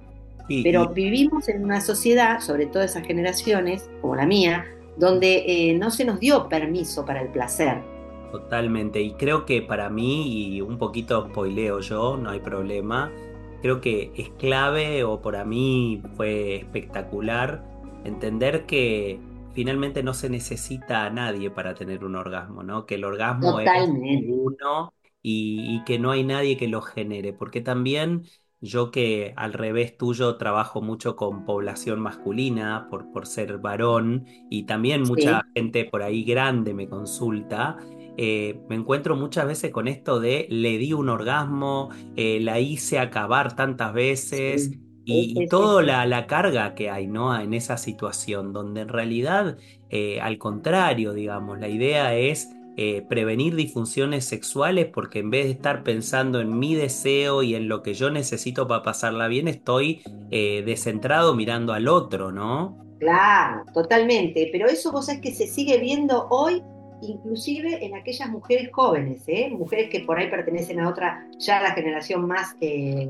Sí, 0.49 0.63
Pero 0.65 0.89
vivimos 0.89 1.49
en 1.49 1.63
una 1.63 1.81
sociedad, 1.81 2.41
sobre 2.41 2.67
todo 2.67 2.83
esas 2.83 3.07
generaciones, 3.07 3.89
como 4.01 4.17
la 4.17 4.27
mía, 4.27 4.65
donde 5.01 5.45
eh, 5.71 5.75
no 5.79 5.91
se 5.91 6.05
nos 6.05 6.21
dio 6.21 6.49
permiso 6.49 7.05
para 7.05 7.23
el 7.23 7.31
placer. 7.33 7.91
Totalmente, 8.31 9.01
y 9.03 9.17
creo 9.17 9.45
que 9.45 9.61
para 9.61 9.91
mí, 9.91 10.55
y 10.57 10.61
un 10.61 10.79
poquito 10.79 11.27
spoileo 11.27 11.81
yo, 11.81 12.17
no 12.17 12.31
hay 12.31 12.39
problema, 12.41 13.19
creo 13.61 13.81
que 13.81 14.13
es 14.15 14.31
clave, 14.31 15.03
o 15.03 15.21
para 15.21 15.45
mí 15.45 16.01
fue 16.15 16.55
espectacular, 16.57 17.69
entender 18.05 18.67
que 18.67 19.27
finalmente 19.51 20.05
no 20.05 20.15
se 20.15 20.31
necesita 20.31 21.07
a 21.07 21.11
nadie 21.11 21.51
para 21.51 21.75
tener 21.75 22.05
un 22.05 22.15
orgasmo, 22.15 22.63
¿no? 22.63 22.87
Que 22.87 22.95
el 22.97 23.05
orgasmo 23.05 23.59
es 23.59 23.75
uno 24.21 24.95
y, 25.23 25.75
y 25.77 25.85
que 25.85 25.99
no 25.99 26.13
hay 26.13 26.23
nadie 26.25 26.57
que 26.57 26.69
lo 26.69 26.83
genere, 26.83 27.33
porque 27.33 27.61
también 27.61 28.27
yo 28.61 28.91
que 28.91 29.33
al 29.37 29.53
revés 29.53 29.97
tuyo 29.97 30.37
trabajo 30.37 30.83
mucho 30.83 31.17
con 31.17 31.45
población 31.45 32.01
masculina 32.01 32.87
por, 32.91 33.11
por 33.11 33.27
ser 33.27 33.59
varón 33.59 34.27
y 34.51 34.65
también 34.67 35.05
mucha 35.05 35.43
Sí. 35.43 35.47
gente 35.55 35.85
por 35.87 36.03
ahí 36.03 36.25
grande 36.25 36.75
me 36.75 36.89
consulta 36.89 37.77
eh, 38.17 38.61
me 38.69 38.77
encuentro 38.77 39.17
muchas 39.17 39.47
veces 39.47 39.71
con 39.71 39.89
esto 39.89 40.21
de 40.21 40.47
le 40.51 40.79
di 40.79 40.93
un 40.93 41.09
orgasmo, 41.09 41.91
eh, 42.17 42.41
la 42.41 42.61
hice 42.61 42.99
acabar 42.99 43.57
tantas 43.57 43.93
veces 43.95 44.71
Sí. 44.71 44.81
y, 45.05 45.33
Sí, 45.35 45.45
y 45.45 45.47
sí, 45.49 45.49
toda 45.49 45.83
la, 45.83 46.07
la 46.07 46.27
carga 46.27 46.75
que 46.75 46.91
hay, 46.91 47.07
¿no? 47.09 47.39
En 47.41 47.55
esa 47.55 47.77
situación, 47.79 48.53
donde 48.53 48.83
en 48.83 48.89
realidad, 48.89 49.59
eh, 49.89 50.21
al 50.21 50.39
contrario, 50.39 51.13
digamos, 51.15 51.59
la 51.59 51.69
idea 51.69 52.15
es 52.17 52.51
eh, 52.77 53.03
prevenir 53.09 53.57
disfunciones 53.57 54.25
sexuales 54.25 54.87
porque 54.87 55.19
en 55.19 55.31
vez 55.31 55.45
de 55.47 55.51
estar 55.51 55.83
pensando 55.83 56.41
en 56.41 56.59
mi 56.59 56.75
deseo 56.75 57.43
y 57.43 57.55
en 57.55 57.69
lo 57.69 57.83
que 57.83 57.95
yo 57.95 58.11
necesito 58.11 58.69
para 58.69 58.83
pasarla 58.83 59.29
bien, 59.29 59.49
estoy 59.49 60.03
eh, 60.31 60.63
descentrado 60.65 61.35
mirando 61.35 61.73
al 61.73 61.89
otro, 61.89 62.33
¿no? 62.33 62.79
Claro, 62.99 63.65
totalmente, 63.75 64.49
pero 64.53 64.67
eso 64.67 64.93
vos 64.93 65.07
sabés 65.07 65.21
que 65.21 65.33
se 65.33 65.47
sigue 65.47 65.79
viendo 65.79 66.29
hoy 66.31 66.63
inclusive 67.03 67.85
en 67.85 67.95
aquellas 67.97 68.29
mujeres 68.29 68.71
jóvenes, 68.73 69.23
¿eh? 69.27 69.49
mujeres 69.51 69.89
que 69.91 70.01
por 70.01 70.19
ahí 70.19 70.31
pertenecen 70.31 70.81
a 70.81 70.89
otra, 70.89 71.27
ya 71.39 71.61
la 71.63 71.73
generación 71.73 72.27
más, 72.27 72.57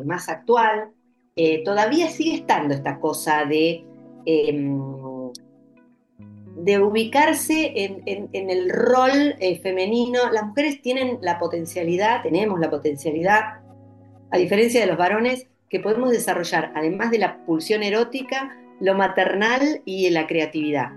más 0.05 0.29
actual, 0.29 0.91
todavía 1.65 2.09
sigue 2.09 2.37
estando 2.37 2.73
esta 2.73 3.01
cosa 3.01 3.45
de, 3.47 3.85
em, 4.27 5.00
de 6.65 6.79
ubicarse 6.79 7.73
en, 7.75 8.29
el 8.33 8.71
rol 8.71 9.37
femenino. 9.63 10.31
Las 10.33 10.47
mujeres 10.47 10.83
tienen 10.83 11.19
la 11.23 11.39
potencialidad, 11.39 12.23
tenemos 12.23 12.61
la 12.61 12.71
potencialidad, 12.71 13.61
a 14.31 14.39
diferencia 14.39 14.81
de 14.81 14.87
los 14.87 14.99
varones, 14.99 15.47
que 15.69 15.81
podemos 15.81 16.11
desarrollar, 16.11 16.73
además 16.75 17.11
de 17.11 17.19
la 17.19 17.45
pulsión 17.45 17.83
erótica, 17.83 18.57
lo 18.81 18.95
maternal 18.95 19.83
y 19.85 20.11
la 20.11 20.27
creatividad. 20.27 20.91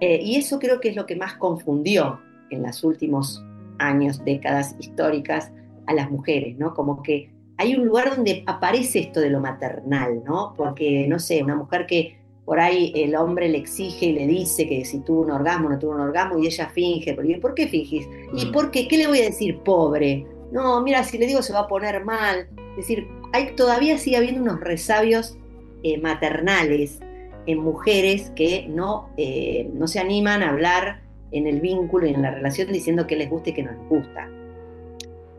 Eh, 0.00 0.20
y 0.20 0.36
eso 0.36 0.58
creo 0.58 0.80
que 0.80 0.88
es 0.88 0.96
lo 0.96 1.06
que 1.06 1.14
más 1.16 1.34
confundió 1.34 2.20
en 2.50 2.62
los 2.62 2.82
últimos 2.82 3.44
años, 3.78 4.24
décadas 4.24 4.74
históricas 4.80 5.52
a 5.86 5.94
las 5.94 6.10
mujeres, 6.10 6.58
¿no? 6.58 6.74
Como 6.74 7.02
que 7.02 7.30
hay 7.56 7.76
un 7.76 7.86
lugar 7.86 8.16
donde 8.16 8.42
aparece 8.46 8.98
esto 8.98 9.20
de 9.20 9.30
lo 9.30 9.40
maternal, 9.40 10.22
¿no? 10.24 10.54
Porque, 10.56 11.06
no 11.08 11.18
sé, 11.20 11.42
una 11.42 11.54
mujer 11.54 11.86
que 11.86 12.21
por 12.44 12.58
ahí 12.58 12.92
el 12.96 13.14
hombre 13.14 13.48
le 13.48 13.58
exige 13.58 14.06
y 14.06 14.12
le 14.12 14.26
dice 14.26 14.68
que 14.68 14.84
si 14.84 14.98
tuvo 15.00 15.22
un 15.22 15.30
orgasmo 15.30 15.68
no 15.68 15.78
tuvo 15.78 15.92
un 15.92 16.00
orgasmo 16.00 16.38
y 16.38 16.46
ella 16.46 16.68
finge, 16.68 17.14
¿por 17.14 17.54
qué 17.54 17.68
fingís? 17.68 18.08
¿Y 18.34 18.46
mm. 18.46 18.52
por 18.52 18.70
qué? 18.70 18.88
¿Qué 18.88 18.98
le 18.98 19.06
voy 19.06 19.20
a 19.20 19.24
decir, 19.24 19.58
pobre? 19.60 20.26
No, 20.50 20.82
mira, 20.82 21.04
si 21.04 21.18
le 21.18 21.26
digo 21.26 21.42
se 21.42 21.52
va 21.52 21.60
a 21.60 21.68
poner 21.68 22.04
mal. 22.04 22.48
Es 22.70 22.76
decir, 22.76 23.06
hay, 23.32 23.54
todavía 23.54 23.96
sigue 23.98 24.16
habiendo 24.16 24.42
unos 24.42 24.60
resabios 24.60 25.36
eh, 25.82 25.98
maternales 25.98 27.00
en 27.46 27.58
mujeres 27.58 28.30
que 28.36 28.66
no, 28.68 29.08
eh, 29.16 29.68
no 29.72 29.86
se 29.86 29.98
animan 29.98 30.42
a 30.42 30.50
hablar 30.50 31.02
en 31.32 31.46
el 31.46 31.60
vínculo 31.60 32.06
y 32.06 32.14
en 32.14 32.22
la 32.22 32.30
relación 32.30 32.70
diciendo 32.72 33.06
que 33.06 33.16
les 33.16 33.30
gusta 33.30 33.50
y 33.50 33.52
que 33.54 33.62
no 33.62 33.72
les 33.72 33.88
gusta. 33.88 34.28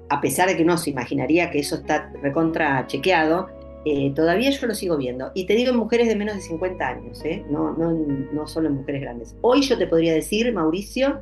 A 0.10 0.22
pesar 0.22 0.50
de 0.50 0.58
que 0.58 0.64
uno 0.64 0.78
se 0.78 0.90
imaginaría 0.90 1.50
que 1.52 1.60
eso 1.60 1.76
está 1.76 2.12
recontra 2.22 2.86
chequeado, 2.88 3.50
eh, 3.86 4.12
todavía 4.16 4.50
yo 4.50 4.68
lo 4.68 4.76
sigo 4.76 4.98
viendo. 4.98 5.32
Y 5.34 5.46
te 5.46 5.56
digo 5.56 5.72
en 5.72 5.78
mujeres 5.78 6.08
de 6.08 6.16
menos 6.16 6.36
de 6.36 6.42
50 6.42 6.88
años, 6.88 7.22
no, 7.50 7.74
no, 7.76 7.92
no 7.92 8.48
solo 8.48 8.70
en 8.70 8.76
mujeres 8.76 9.02
grandes. 9.02 9.36
Hoy 9.42 9.62
yo 9.62 9.78
te 9.78 9.88
podría 9.88 10.14
decir, 10.14 10.52
Mauricio, 10.54 11.22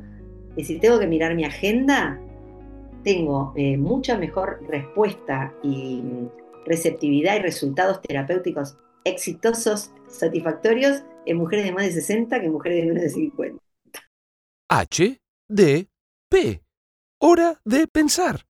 que 0.56 0.64
si 0.64 0.78
tengo 0.78 0.98
que 0.98 1.06
mirar 1.06 1.34
mi 1.34 1.44
agenda, 1.44 2.20
tengo 3.04 3.54
mucha 3.78 4.16
mejor 4.16 4.60
respuesta 4.68 5.52
y 5.62 6.02
receptividad 6.66 7.36
y 7.36 7.40
resultados 7.40 8.00
terapéuticos 8.02 8.76
exitosos, 9.04 9.90
satisfactorios 10.08 11.02
en 11.26 11.36
mujeres 11.36 11.64
de 11.64 11.72
más 11.72 11.84
de 11.84 11.92
60 11.92 12.40
que 12.40 12.46
en 12.46 12.52
mujeres 12.52 12.78
de 12.78 12.88
menos 12.88 13.02
de 13.02 13.10
50. 13.10 13.62
H, 14.68 15.20
D, 15.48 15.88
P. 16.30 16.62
Hora 17.20 17.60
de 17.64 17.86
pensar. 17.86 18.46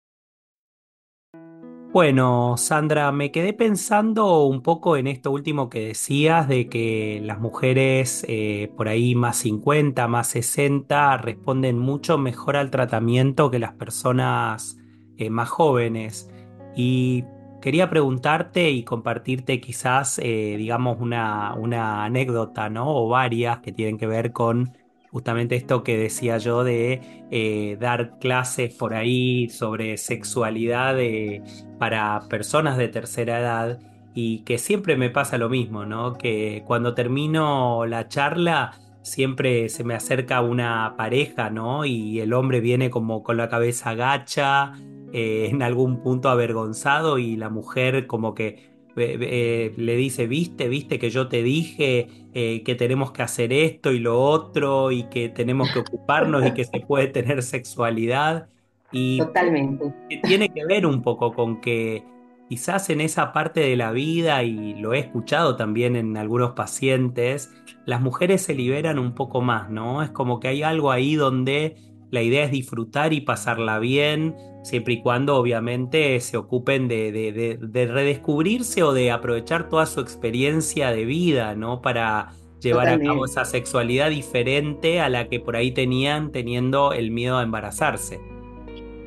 Bueno, 1.98 2.58
Sandra, 2.58 3.12
me 3.12 3.32
quedé 3.32 3.54
pensando 3.54 4.44
un 4.44 4.62
poco 4.62 4.98
en 4.98 5.08
esto 5.08 5.32
último 5.32 5.68
que 5.68 5.80
decías 5.80 6.48
de 6.48 6.70
que 6.70 7.20
las 7.24 7.40
mujeres 7.40 8.24
eh, 8.28 8.72
por 8.78 8.88
ahí 8.88 9.16
más 9.16 9.38
50, 9.38 10.08
más 10.08 10.28
60 10.28 11.18
responden 11.18 11.80
mucho 11.80 12.20
mejor 12.20 12.56
al 12.56 12.70
tratamiento 12.70 13.50
que 13.50 13.58
las 13.58 13.74
personas 13.74 14.78
eh, 15.18 15.32
más 15.32 15.50
jóvenes. 15.50 16.30
Y 16.76 17.24
Quería 17.62 17.90
preguntarte 17.90 18.70
y 18.70 18.84
compartirte 18.84 19.60
quizás, 19.60 20.20
eh, 20.20 20.56
digamos, 20.58 21.02
una, 21.02 21.56
una 21.56 22.06
anécdota, 22.06 22.70
¿no? 22.70 22.96
O 22.96 23.10
varias 23.10 23.60
que 23.60 23.72
tienen 23.72 23.98
que 23.98 24.06
ver 24.06 24.32
con 24.32 24.78
justamente 25.12 25.56
esto 25.56 25.84
que 25.84 25.98
decía 25.98 26.38
yo 26.38 26.64
de 26.64 27.26
eh, 27.32 27.78
dar 27.80 28.20
clases 28.20 28.74
por 28.74 28.94
ahí 28.94 29.50
sobre 29.50 29.98
sexualidad 29.98 31.00
eh, 31.00 31.42
para 31.80 32.22
personas 32.30 32.78
de 32.78 32.88
tercera 32.88 33.40
edad 33.40 33.80
y 34.14 34.40
que 34.40 34.58
siempre 34.58 34.98
me 34.98 35.10
pasa 35.10 35.38
lo 35.38 35.50
mismo, 35.50 35.86
¿no? 35.86 36.14
Que 36.14 36.64
cuando 36.66 36.94
termino 36.94 37.86
la 37.86 38.08
charla 38.08 38.74
siempre 39.08 39.70
se 39.70 39.84
me 39.84 39.94
acerca 39.94 40.42
una 40.42 40.96
pareja, 40.98 41.50
¿no? 41.50 41.86
Y 41.86 42.20
el 42.20 42.34
hombre 42.34 42.60
viene 42.60 42.90
como 42.90 43.24
con 43.24 43.38
la 43.38 43.50
cabeza 43.50 43.94
gacha 43.94 44.74
eh, 45.14 45.50
en 45.52 45.62
algún 45.62 46.02
punto 46.02 46.30
avergonzado 46.30 47.18
y 47.18 47.38
la 47.38 47.50
mujer 47.50 48.08
como 48.08 48.34
que 48.36 48.77
eh, 48.98 49.18
eh, 49.22 49.74
le 49.78 49.96
dice, 49.96 50.28
viste, 50.28 50.68
viste 50.68 51.00
que 51.00 51.10
yo 51.10 51.28
te 51.28 51.44
dije 51.44 52.10
que 52.38 52.76
tenemos 52.76 53.12
que 53.12 53.24
hacer 53.24 53.52
esto 53.52 53.92
y 53.92 54.00
lo 54.00 54.22
otro 54.22 54.92
y 54.92 55.10
que 55.10 55.28
tenemos 55.28 55.72
que 55.72 55.80
ocuparnos 55.80 56.46
y 56.46 56.52
que 56.52 56.66
se 56.66 56.82
puede 56.82 57.08
tener 57.08 57.42
sexualidad. 57.42 58.48
Y 58.92 59.18
Totalmente. 59.18 59.92
Tiene 60.22 60.50
que 60.50 60.64
ver 60.64 60.86
un 60.86 61.02
poco 61.02 61.34
con 61.34 61.62
que 61.62 62.04
quizás 62.48 62.90
en 62.90 63.02
esa 63.02 63.34
parte 63.34 63.60
de 63.60 63.76
la 63.76 63.92
vida, 63.92 64.44
y 64.44 64.76
lo 64.76 64.94
he 64.94 65.00
escuchado 65.00 65.56
también 65.56 65.96
en 65.96 66.16
algunos 66.18 66.52
pacientes, 66.52 67.52
las 67.86 68.02
mujeres 68.02 68.42
se 68.44 68.54
liberan 68.54 69.00
un 69.00 69.14
poco 69.14 69.42
más, 69.42 69.70
¿no? 69.70 70.04
Es 70.04 70.12
como 70.12 70.40
que 70.40 70.48
hay 70.50 70.64
algo 70.64 70.92
ahí 70.92 71.16
donde 71.16 71.76
la 72.12 72.22
idea 72.22 72.44
es 72.44 72.52
disfrutar 72.52 73.14
y 73.14 73.22
pasarla 73.22 73.80
bien, 73.80 74.36
siempre 74.64 74.96
y 74.96 75.02
cuando 75.02 75.36
obviamente 75.36 76.20
se 76.20 76.38
ocupen 76.38 76.88
de, 76.88 77.60
redescubrirse 77.72 78.84
o 78.84 78.94
de 78.94 79.12
aprovechar 79.12 79.70
toda 79.70 79.86
su 79.86 80.00
experiencia 80.00 80.92
de 80.92 81.06
vida, 81.06 81.56
¿no? 81.56 81.82
Para 81.82 82.32
llevar 82.62 82.90
a 82.90 83.00
cabo 83.00 83.26
esa 83.26 83.46
sexualidad 83.46 84.10
diferente 84.10 85.00
a 85.00 85.10
la 85.10 85.28
que 85.28 85.40
por 85.40 85.56
ahí 85.56 85.72
tenían 85.72 86.32
teniendo 86.32 86.94
el 86.94 87.12
miedo 87.12 87.38
a 87.38 87.44
embarazarse. 87.44 88.20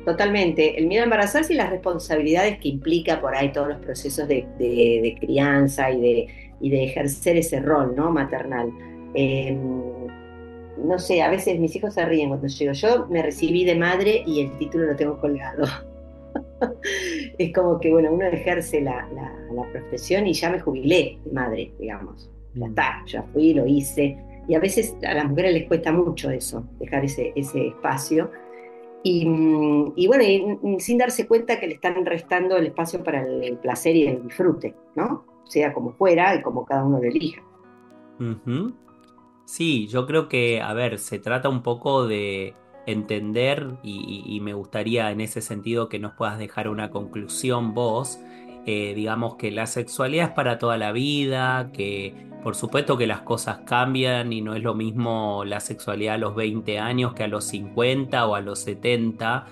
Totalmente, 0.05 0.79
el 0.79 0.87
miedo 0.87 1.01
a 1.01 1.03
embarazarse 1.05 1.53
y 1.53 1.57
las 1.57 1.69
responsabilidades 1.69 2.59
que 2.59 2.69
implica 2.69 3.21
por 3.21 3.35
ahí 3.35 3.51
todos 3.51 3.67
los 3.67 3.77
procesos 3.77 4.27
de, 4.27 5.15
crianza 5.19 5.91
y 5.91 6.01
de, 6.01 6.27
de 6.59 6.83
ejercer 6.83 7.37
ese 7.37 7.59
rol 7.59 7.95
¿no? 7.95 8.09
maternal. 8.09 8.71
Em, 9.13 9.59
no 10.83 10.99
sé, 10.99 11.21
a 11.21 11.29
veces 11.29 11.59
mis 11.59 11.75
hijos 11.75 11.93
se 11.93 12.05
ríen 12.05 12.29
cuando 12.29 12.47
llego. 12.47 12.73
Yo 12.73 13.07
me 13.07 13.21
recibí 13.21 13.63
de 13.65 13.75
madre 13.75 14.23
y 14.25 14.41
el 14.41 14.57
título 14.57 14.85
lo 14.87 14.95
tengo 14.95 15.19
colgado. 15.19 15.65
es 17.37 17.53
como 17.53 17.79
que, 17.79 17.91
bueno, 17.91 18.11
uno 18.11 18.25
ejerce 18.25 18.81
la, 18.81 19.07
profesión 19.71 20.27
y 20.27 20.33
ya 20.33 20.49
me 20.49 20.59
jubilé 20.59 21.19
de 21.23 21.31
madre, 21.31 21.73
digamos. 21.79 22.29
Ya 22.53 22.65
mm. 22.65 22.69
está, 22.69 23.03
ya 23.05 23.23
fui, 23.33 23.53
lo 23.53 23.65
hice. 23.65 24.17
Y 24.47 24.55
a 24.55 24.59
veces 24.59 24.95
a 25.07 25.13
las 25.13 25.25
mujeres 25.25 25.53
les 25.53 25.67
cuesta 25.67 25.91
mucho 25.91 26.29
eso, 26.29 26.63
dejar 26.79 27.05
ese, 27.05 27.31
ese 27.35 27.67
espacio. 27.67 28.31
Y, 29.03 30.07
bueno, 30.07 30.79
sin 30.79 30.97
darse 30.97 31.27
cuenta 31.27 31.59
que 31.59 31.67
le 31.67 31.73
están 31.73 32.05
restando 32.05 32.57
el 32.57 32.67
espacio 32.67 33.03
para 33.03 33.21
el, 33.25 33.57
placer 33.57 33.95
y 33.95 34.07
el 34.07 34.23
disfrute, 34.23 34.75
¿no? 34.95 35.25
Sea 35.45 35.73
como 35.73 35.93
fuera 35.93 36.35
y 36.35 36.41
como 36.43 36.65
cada 36.65 36.85
uno 36.85 36.99
lo 36.99 37.03
elija. 37.03 37.41
Sí, 39.45 39.87
yo 39.87 40.05
creo 40.05 40.29
que, 40.29 40.61
a 40.61 40.73
ver, 40.73 40.99
se 40.99 41.19
trata 41.19 41.49
un 41.49 41.61
poco 41.61 42.07
de 42.07 42.55
entender 42.85 43.67
y, 43.83 44.39
me 44.41 44.53
gustaría 44.53 45.11
en 45.11 45.21
ese 45.21 45.41
sentido 45.41 45.89
que 45.89 45.99
nos 45.99 46.13
puedas 46.13 46.39
dejar 46.39 46.67
una 46.67 46.89
conclusión 46.89 47.73
vos, 47.73 48.19
eh, 48.65 48.93
digamos 48.95 49.35
que 49.35 49.51
la 49.51 49.67
sexualidad 49.67 50.29
es 50.29 50.33
para 50.33 50.57
toda 50.57 50.77
la 50.77 50.91
vida, 50.91 51.71
que 51.73 52.29
por 52.43 52.55
supuesto 52.55 52.97
que 52.97 53.07
las 53.07 53.21
cosas 53.21 53.59
cambian 53.65 54.33
y 54.33 54.41
no 54.41 54.55
es 54.55 54.63
lo 54.63 54.73
mismo 54.73 55.43
la 55.45 55.59
sexualidad 55.59 56.15
a 56.15 56.17
los 56.17 56.35
20 56.35 56.79
años 56.79 57.13
que 57.13 57.23
a 57.23 57.27
los 57.27 57.45
50 57.45 58.25
o 58.25 58.35
a 58.35 58.41
los 58.41 58.59
70, 58.59 59.45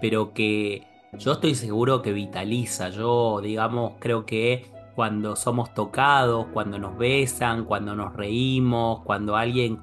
pero 0.00 0.32
que 0.32 0.86
yo 1.18 1.32
estoy 1.32 1.54
seguro 1.54 2.02
que 2.02 2.12
vitaliza, 2.12 2.90
yo 2.90 3.40
digamos 3.40 3.94
creo 3.98 4.26
que 4.26 4.66
cuando 4.96 5.36
somos 5.36 5.74
tocados, 5.74 6.46
cuando 6.54 6.78
nos 6.78 6.96
besan, 6.96 7.66
cuando 7.66 7.94
nos 7.94 8.16
reímos, 8.16 9.02
cuando 9.04 9.36
alguien 9.36 9.78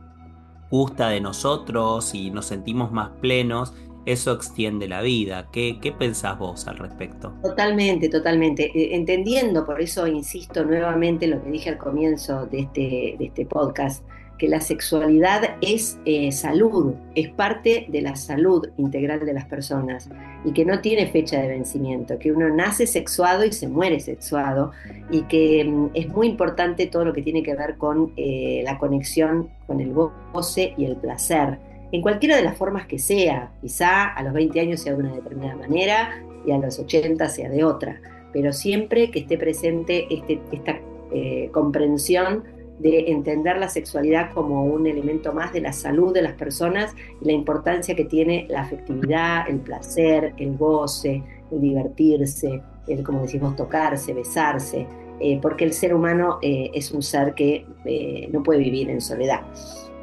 gusta 0.72 1.09
de 1.09 1.22
nosotros 1.22 2.16
y 2.16 2.32
nos 2.32 2.47
sentimos 2.47 2.91
más 2.91 3.11
plenos, 3.22 3.76
eso 4.07 4.34
extiende 4.34 4.88
la 4.88 5.01
vida. 5.01 5.49
¿Qué, 5.51 5.78
qué 5.80 5.91
pensás 5.91 6.39
vos 6.39 6.68
al 6.68 6.80
respecto? 6.80 7.32
Totalmente, 7.43 8.09
totalmente. 8.09 8.72
Eh, 8.74 8.95
entendiendo, 8.95 9.68
por 9.68 9.80
eso 9.80 10.07
insisto 10.07 10.66
nuevamente 10.66 11.26
en 11.26 11.32
lo 11.32 11.43
que 11.43 11.51
dije 11.51 11.70
al 11.70 11.78
comienzo 11.78 12.47
de 12.47 12.61
este, 12.61 13.16
de 13.20 13.26
este 13.26 13.45
podcast, 13.45 14.03
que 14.38 14.48
la 14.48 14.62
sexualidad 14.62 15.56
es 15.62 16.00
eh, 16.06 16.32
salud, 16.32 16.96
es 17.16 17.30
parte 17.30 17.86
de 17.90 18.02
la 18.02 18.16
salud 18.16 18.68
integral 18.78 19.26
de 19.26 19.34
las 19.34 19.46
personas 19.46 20.10
y 20.44 20.52
que 20.52 20.66
no 20.66 20.80
tiene 20.82 21.08
fecha 21.08 21.42
de 21.42 21.48
vencimiento, 21.48 22.20
que 22.20 22.32
uno 22.32 22.50
nace 22.50 22.88
sexuado 22.88 23.46
y 23.46 23.52
se 23.52 23.68
muere 23.68 24.00
sexuado 24.00 24.72
y 25.12 25.22
que 25.24 25.64
mm, 25.64 25.92
es 25.94 26.10
muy 26.10 26.28
importante 26.28 26.88
todo 26.88 27.06
lo 27.06 27.14
que 27.14 27.22
tiene 27.22 27.44
que 27.44 27.56
ver 27.56 27.78
con 27.78 28.12
eh, 28.18 28.62
la 28.66 28.78
conexión 28.78 29.50
con 29.68 29.80
el 29.80 29.94
goce 29.94 30.74
y 30.78 30.86
el 30.86 30.98
placer 30.98 31.60
en 31.94 32.02
cualquiera 32.02 32.36
de 32.36 32.42
las 32.42 32.58
formas 32.58 32.88
que 32.88 32.98
sea. 33.00 33.52
Quizá 33.62 34.06
a 34.06 34.24
los 34.24 34.34
20 34.34 34.60
años 34.60 34.82
sea 34.82 34.94
de 34.94 35.00
una 35.00 35.14
determinada 35.14 35.56
manera 35.56 36.10
y 36.46 36.52
a 36.52 36.58
los 36.58 36.80
80 36.80 37.30
sea 37.30 37.50
de 37.50 37.64
otra, 37.64 38.02
pero 38.34 38.52
siempre 38.52 39.12
que 39.12 39.20
esté 39.20 39.38
presente 39.38 40.08
este, 40.10 40.42
esta 40.52 40.80
eh, 41.14 41.50
comprensión 41.54 42.44
de 42.80 43.12
entender 43.12 43.58
la 43.58 43.70
sexualidad 43.70 44.32
como 44.34 44.66
un 44.66 44.88
elemento 44.88 45.32
más 45.34 45.54
de 45.54 45.62
la 45.62 45.74
salud 45.74 46.14
de 46.14 46.22
las 46.22 46.34
personas 46.34 46.94
y 47.22 47.26
la 47.26 47.32
importancia 47.32 47.96
que 47.96 48.06
tiene 48.06 48.46
la 48.50 48.62
afectividad, 48.62 49.50
el 49.50 49.60
placer, 49.60 50.34
el 50.38 50.58
goce, 50.58 51.24
el 51.52 51.62
divertirse, 51.62 52.62
el, 52.88 53.04
como 53.04 53.22
decimos, 53.22 53.56
tocarse, 53.56 54.14
besarse, 54.14 54.88
eh, 55.20 55.40
porque 55.42 55.64
el 55.66 55.74
ser 55.74 55.94
humano 55.94 56.40
eh, 56.42 56.72
es 56.74 56.92
un 56.92 57.04
ser 57.04 57.34
que 57.36 57.66
no 58.32 58.44
puede 58.44 58.60
vivir 58.60 58.90
en 58.90 59.02
soledad. 59.02 59.42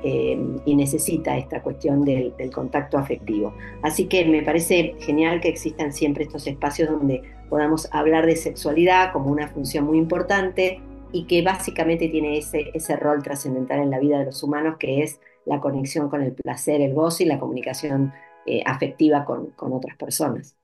y 0.03 0.75
necesita 0.77 1.37
esta 1.37 1.61
cuestión 1.61 2.07
del, 2.07 2.35
del, 2.39 2.51
contacto 2.51 2.97
afectivo. 2.97 3.53
Así 3.83 4.07
que 4.07 4.25
me 4.25 4.43
parece 4.43 4.95
genial 4.99 5.43
que 5.43 5.51
existan 5.51 5.93
siempre 5.93 6.25
estos 6.25 6.47
espacios 6.47 6.89
donde 6.89 7.21
podamos 7.51 7.87
hablar 7.93 8.25
de 8.25 8.37
sexualidad 8.37 9.13
como 9.13 9.31
una 9.31 9.49
función 9.49 9.85
muy 9.85 9.99
importante, 9.99 10.81
y 11.13 11.27
que 11.27 11.43
básicamente 11.43 12.09
tiene 12.09 12.39
ese, 12.39 12.71
ese 12.75 12.97
rol 12.97 13.23
trascendental 13.23 13.81
en 13.81 13.91
la 13.91 13.99
vida 14.01 14.19
de 14.19 14.27
los 14.27 14.43
humanos, 14.43 14.77
que 14.79 15.03
es 15.03 15.21
la 15.45 15.61
conexión 15.61 16.09
con 16.11 16.23
el 16.23 16.35
placer, 16.35 16.81
el 16.81 16.95
gozo 16.95 17.23
y 17.23 17.27
la 17.27 17.39
comunicación 17.41 18.13
eh, 18.47 18.63
afectiva 18.67 19.25
con, 19.25 19.51
con 19.53 19.73
otras 19.73 19.97
personas. 19.97 20.57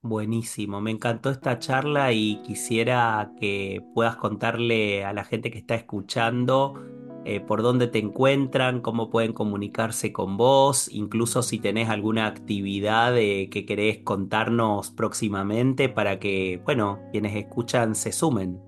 Buenísimo, 0.00 0.80
me 0.80 0.92
encantó 0.92 1.28
esta 1.30 1.58
charla 1.58 2.12
y 2.12 2.40
quisiera 2.42 3.32
que 3.40 3.82
puedas 3.94 4.16
contarle 4.16 5.04
a 5.04 5.12
la 5.12 5.24
gente 5.24 5.50
que 5.50 5.58
está 5.58 5.74
escuchando 5.74 6.74
eh, 7.24 7.40
por 7.40 7.62
dónde 7.62 7.88
te 7.88 7.98
encuentran, 7.98 8.80
cómo 8.80 9.10
pueden 9.10 9.32
comunicarse 9.32 10.12
con 10.12 10.36
vos, 10.36 10.88
incluso 10.92 11.42
si 11.42 11.58
tenés 11.58 11.88
alguna 11.90 12.26
actividad 12.28 13.18
eh, 13.18 13.50
que 13.50 13.66
querés 13.66 13.98
contarnos 13.98 14.90
próximamente 14.92 15.88
para 15.88 16.18
que, 16.20 16.62
bueno, 16.64 17.00
quienes 17.12 17.34
escuchan 17.36 17.94
se 17.96 18.12
sumen. 18.12 18.67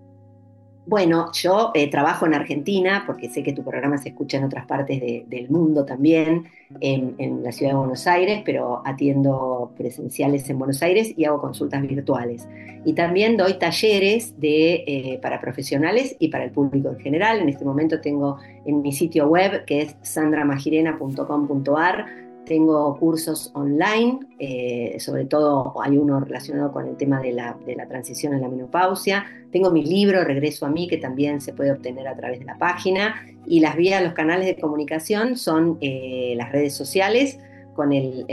Bueno, 0.91 1.31
yo 1.35 1.71
eh, 1.75 1.89
trabajo 1.89 2.27
en 2.27 2.35
Argentina, 2.35 3.05
porque 3.07 3.31
sé 3.31 3.45
que 3.45 3.53
tu 3.53 3.63
programa 3.63 3.97
se 3.97 4.09
escucha 4.09 4.39
en 4.39 4.45
otras 4.45 4.67
partes 4.67 5.01
del 5.01 5.49
mundo 5.49 5.85
también, 5.85 6.49
en, 6.81 7.45
la 7.45 7.53
ciudad 7.53 7.75
de 7.75 7.79
Buenos 7.79 8.09
Aires, 8.09 8.43
pero 8.45 8.83
atiendo 8.85 9.71
presenciales 9.77 10.51
en 10.51 10.59
Buenos 10.59 10.83
Aires 10.83 11.15
y 11.17 11.27
hago 11.27 11.41
consultas 11.41 11.83
virtuales. 11.83 12.49
Y 12.85 12.95
también 12.95 13.37
doy 13.37 13.55
talleres 13.55 14.41
de, 14.41 14.83
eh, 14.85 15.21
para 15.23 15.41
profesionales 15.41 16.17
y 16.19 16.27
para 16.27 16.43
el 16.43 16.51
público 16.51 16.89
en 16.89 16.99
general. 16.99 17.39
En 17.39 17.49
este 17.49 17.65
momento 17.65 18.01
tengo 18.01 18.39
en 18.67 18.83
mi 18.83 18.93
sitio 18.93 19.29
web, 19.29 19.65
que 19.67 19.83
es 19.83 19.95
sandramagirena.com.ar, 20.03 22.07
tengo 22.51 22.99
cursos 22.99 23.53
online, 23.55 24.19
eh, 24.41 24.97
sobre 24.99 25.25
todo 25.25 25.73
hay 25.81 25.97
uno 25.97 26.19
relacionado 26.19 26.73
con 26.73 26.89
el 26.89 26.97
tema 26.97 27.23
de 27.23 27.33
la, 27.33 27.57
transición 27.89 28.35
en 28.35 28.41
la 28.41 28.49
menopausia. 28.49 29.25
Tengo 29.53 29.71
mi 29.71 29.85
libro 29.85 30.25
Regreso 30.25 30.67
a 30.67 30.69
mí, 30.69 30.89
que 30.89 30.97
también 30.97 31.41
se 31.41 31.53
puede 31.53 31.71
obtener 31.71 32.09
a 32.09 32.17
través 32.17 32.41
de 32.41 32.47
la 32.47 32.59
página. 32.59 33.25
Y 33.47 33.61
las 33.61 33.77
vías, 33.77 34.03
los 34.03 34.15
canales 34.15 34.47
de 34.47 34.61
comunicación 34.61 35.37
son 35.37 35.79
eh, 35.81 36.35
las 36.37 36.51
redes 36.51 36.75
sociales, 36.75 37.39
con 37.77 37.93
el, 37.93 38.27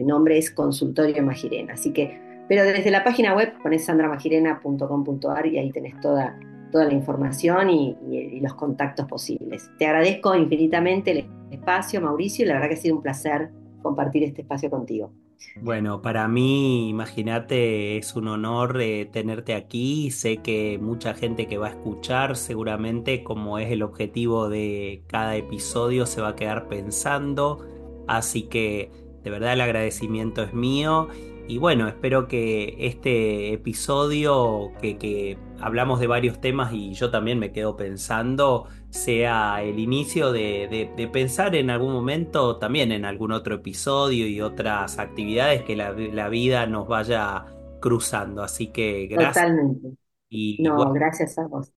nombre 0.00 0.36
es 0.36 0.50
Consultorio 0.50 1.22
Magirena. 1.22 1.72
Así 1.72 1.90
que, 1.94 2.20
pero 2.48 2.64
desde 2.64 2.90
la 2.90 3.02
página 3.02 3.34
web 3.34 3.54
pones 3.62 3.86
sandramagirena.com.ar 3.86 5.46
y 5.46 5.56
ahí 5.56 5.70
tenés 5.70 5.98
toda, 6.02 6.38
toda 6.72 6.86
la 6.86 6.94
información 6.94 7.70
y, 7.70 8.40
los 8.40 8.54
contactos 8.54 9.06
posibles. 9.06 9.70
Te 9.78 9.86
agradezco 9.86 10.34
infinitamente 10.34 11.12
el 11.12 11.26
espacio, 11.52 12.00
Mauricio, 12.00 12.44
y 12.44 12.48
la 12.48 12.54
verdad 12.54 12.68
que 12.70 12.74
ha 12.74 12.78
sido 12.78 12.96
un 12.96 13.02
placer 13.02 13.50
compartir 13.82 14.24
este 14.24 14.42
espacio 14.42 14.68
contigo. 14.68 15.12
Bueno, 15.60 16.02
para 16.02 16.26
mí, 16.28 16.88
imagínate, 16.88 17.98
es 17.98 18.16
un 18.16 18.28
honor 18.28 18.80
eh, 18.80 19.06
tenerte 19.06 19.54
aquí. 19.54 20.10
Sé 20.10 20.38
que 20.38 20.78
mucha 20.80 21.14
gente 21.14 21.46
que 21.46 21.58
va 21.58 21.68
a 21.68 21.70
escuchar, 21.70 22.36
seguramente, 22.36 23.22
como 23.22 23.58
es 23.58 23.70
el 23.70 23.82
objetivo 23.82 24.48
de 24.48 25.02
cada 25.06 25.36
episodio, 25.36 26.06
se 26.06 26.20
va 26.20 26.28
a 26.28 26.36
quedar 26.36 26.68
pensando. 26.68 27.64
Así 28.08 28.44
que, 28.44 28.90
de 29.22 29.30
verdad, 29.30 29.52
el 29.52 29.60
agradecimiento 29.60 30.42
es 30.42 30.54
mío. 30.54 31.08
Y 31.48 31.58
bueno, 31.58 31.88
espero 31.88 32.28
que 32.28 32.76
este 32.78 33.52
episodio, 33.52 34.72
que, 34.80 34.96
que 34.96 35.38
hablamos 35.60 36.00
de 36.00 36.06
varios 36.06 36.40
temas 36.40 36.72
y 36.72 36.92
yo 36.94 37.10
también 37.10 37.38
me 37.38 37.52
quedo 37.52 37.76
pensando, 37.76 38.68
sea 38.90 39.62
el 39.62 39.78
inicio 39.78 40.32
de, 40.32 41.08
pensar 41.12 41.54
en 41.54 41.70
algún 41.70 41.92
momento 41.92 42.58
también 42.58 42.92
en 42.92 43.04
algún 43.04 43.32
otro 43.32 43.56
episodio 43.56 44.26
y 44.26 44.40
otras 44.40 44.98
actividades 44.98 45.62
que 45.62 45.76
la, 45.76 46.28
vida 46.28 46.66
nos 46.66 46.88
vaya 46.88 47.46
cruzando. 47.80 48.42
Así 48.42 48.68
que 48.68 49.06
gracias. 49.06 49.34
Totalmente. 49.34 49.96
Y, 50.28 50.62
no, 50.62 50.92
gracias 50.92 51.38
a 51.38 51.46
vos. 51.46 51.72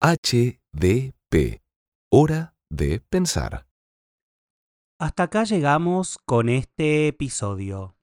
HDP. 0.00 1.62
Hora 2.10 2.54
de 2.70 3.00
pensar. 3.00 3.66
Hasta 4.98 5.24
acá 5.24 5.44
llegamos 5.44 6.18
con 6.24 6.48
este 6.48 7.08
episodio. 7.08 7.96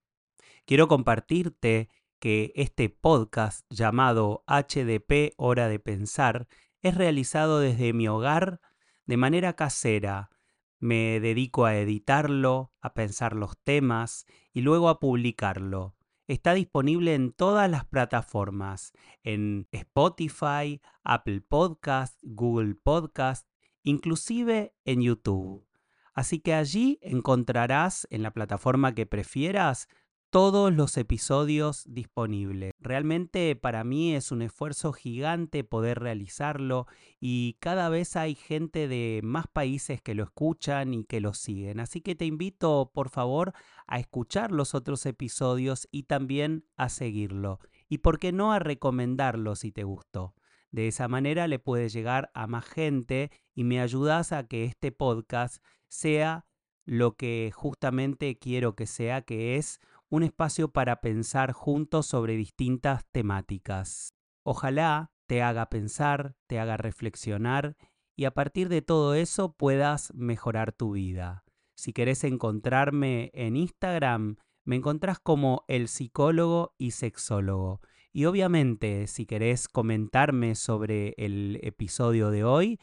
Quiero 0.70 0.88
compartirte 0.88 1.89
que 2.20 2.51
este 2.53 2.89
podcast 2.89 3.65
llamado 3.72 4.43
HDP 4.45 5.34
Hora 5.36 5.67
de 5.67 5.80
Pensar 5.80 6.47
es 6.84 6.93
realizado 6.93 7.59
desde 7.59 7.91
mi 7.91 8.07
hogar 8.07 8.61
de 9.07 9.17
manera 9.17 9.53
casera. 9.53 10.30
Me 10.78 11.20
dedico 11.22 11.65
a 11.65 11.76
editarlo, 11.76 12.72
a 12.82 12.93
pensar 12.93 13.36
los 13.36 13.57
temas 13.63 14.28
y 14.53 14.61
luego 14.61 14.89
a 14.89 14.99
publicarlo. 14.99 15.95
Está 16.28 16.53
disponible 16.53 17.15
en 17.15 17.34
todas 17.34 17.67
las 17.67 17.86
plataformas, 17.86 18.93
en 19.24 19.67
Spotify, 19.72 20.82
Apple 21.03 21.41
Podcast, 21.41 22.20
Google 22.22 22.76
Podcast, 22.76 23.49
inclusive 23.82 24.76
en 24.86 25.01
YouTube. 25.01 25.67
Así 26.13 26.39
que 26.41 26.53
allí 26.53 26.99
encontrarás 27.01 28.07
en 28.11 28.22
la 28.22 28.34
plataforma 28.34 28.93
que 28.93 29.07
prefieras 29.07 29.88
todos 30.30 30.71
los 30.71 30.95
episodios 30.97 31.84
disponibles. 31.88 32.73
Realmente 32.80 33.55
para 33.55 33.84
mí 33.84 34.13
es 34.13 34.32
un 34.32 34.43
esfuerzo 34.43 34.93
gigante 34.93 35.63
poder 35.63 35.99
realizarlo 35.99 36.86
y 37.19 37.57
cada 37.59 37.89
vez 37.89 38.15
hay 38.15 38.36
gente 38.36 38.88
de 38.88 39.21
más 39.23 39.47
países 39.47 40.01
que 40.01 40.13
lo 40.13 40.23
escuchan 40.23 40.93
y 40.93 41.03
que 41.03 41.19
lo 41.19 41.34
siguen. 41.34 41.80
Así 41.80 42.01
que 42.01 42.15
te 42.15 42.25
invito 42.25 42.91
por 42.93 43.09
favor 43.09 43.53
a 43.88 43.99
escuchar 43.99 44.51
los 44.51 44.75
otros 44.75 45.05
episodios 45.07 45.88
y 45.91 46.03
también 46.03 46.65
a 46.77 46.89
seguirlo. 46.89 47.59
Y 47.88 47.99
por 47.99 48.19
qué 48.19 48.32
no 48.32 48.53
a 48.53 48.59
recomendarlo 48.59 49.55
si 49.55 49.71
te 49.71 49.84
gustó. 49.84 50.36
De 50.71 50.88
esa 50.88 51.07
manera 51.07 51.47
le 51.47 51.57
puede 51.57 51.89
llegar 51.89 52.30
a 52.36 52.45
más 52.45 52.65
gente 52.65 53.32
y 53.55 53.63
me 53.63 53.82
ayudas 53.82 54.32
a 54.32 54.47
que 54.47 54.65
este 54.65 54.91
podcast 54.91 55.63
sea 55.88 56.45
lo 56.86 57.15
que 57.15 57.51
justamente 57.53 58.38
quiero 58.38 58.75
que 58.75 58.88
sea, 58.88 59.21
que 59.21 59.57
es 59.57 59.80
un 60.10 60.24
espacio 60.24 60.72
para 60.72 61.01
pensar 61.01 61.51
juntos 61.53 62.07
sobre 62.07 62.36
distintas 62.36 63.05
temáticas. 63.12 64.14
Ojalá 64.43 65.12
te 65.28 65.43
haga 65.43 65.70
pensar, 65.70 66.36
te 66.47 66.60
haga 66.60 66.78
reflexionar 66.78 67.78
y 68.16 68.26
a 68.26 68.32
partir 68.32 68.68
de 68.70 68.82
todo 68.82 69.14
eso 69.14 69.53
puedas 69.53 70.14
mejorar 70.16 70.72
tu 70.72 70.93
vida. 70.93 71.43
Si 71.78 71.93
querés 71.93 72.24
encontrarme 72.24 73.30
en 73.34 73.55
Instagram, 73.55 74.38
me 74.66 74.76
encontrás 74.76 75.20
como 75.20 75.64
el 75.68 75.88
psicólogo 75.88 76.74
y 76.78 76.91
sexólogo. 76.91 77.80
Y 78.12 78.26
obviamente, 78.26 79.07
si 79.07 79.26
querés 79.26 79.68
comentarme 79.68 80.55
sobre 80.55 81.14
el 81.18 81.60
episodio 81.62 82.32
de 82.32 82.43
hoy, 82.43 82.80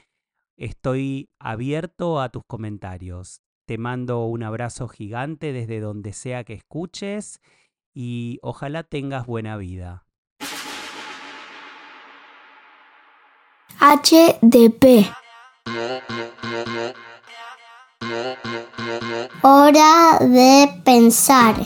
estoy 0.56 1.30
abierto 1.38 2.20
a 2.20 2.30
tus 2.30 2.44
comentarios. 2.46 3.42
Te 3.66 3.78
mando 3.78 4.24
un 4.26 4.44
abrazo 4.44 4.86
gigante 4.86 5.52
desde 5.52 5.80
donde 5.80 6.12
sea 6.12 6.44
que 6.44 6.52
escuches 6.52 7.40
y 7.92 8.38
ojalá 8.42 8.84
tengas 8.84 9.26
buena 9.26 9.56
vida. 9.56 10.04
HDP. 13.80 15.12
Hora 19.42 20.18
de 20.20 20.68
pensar. 20.84 21.56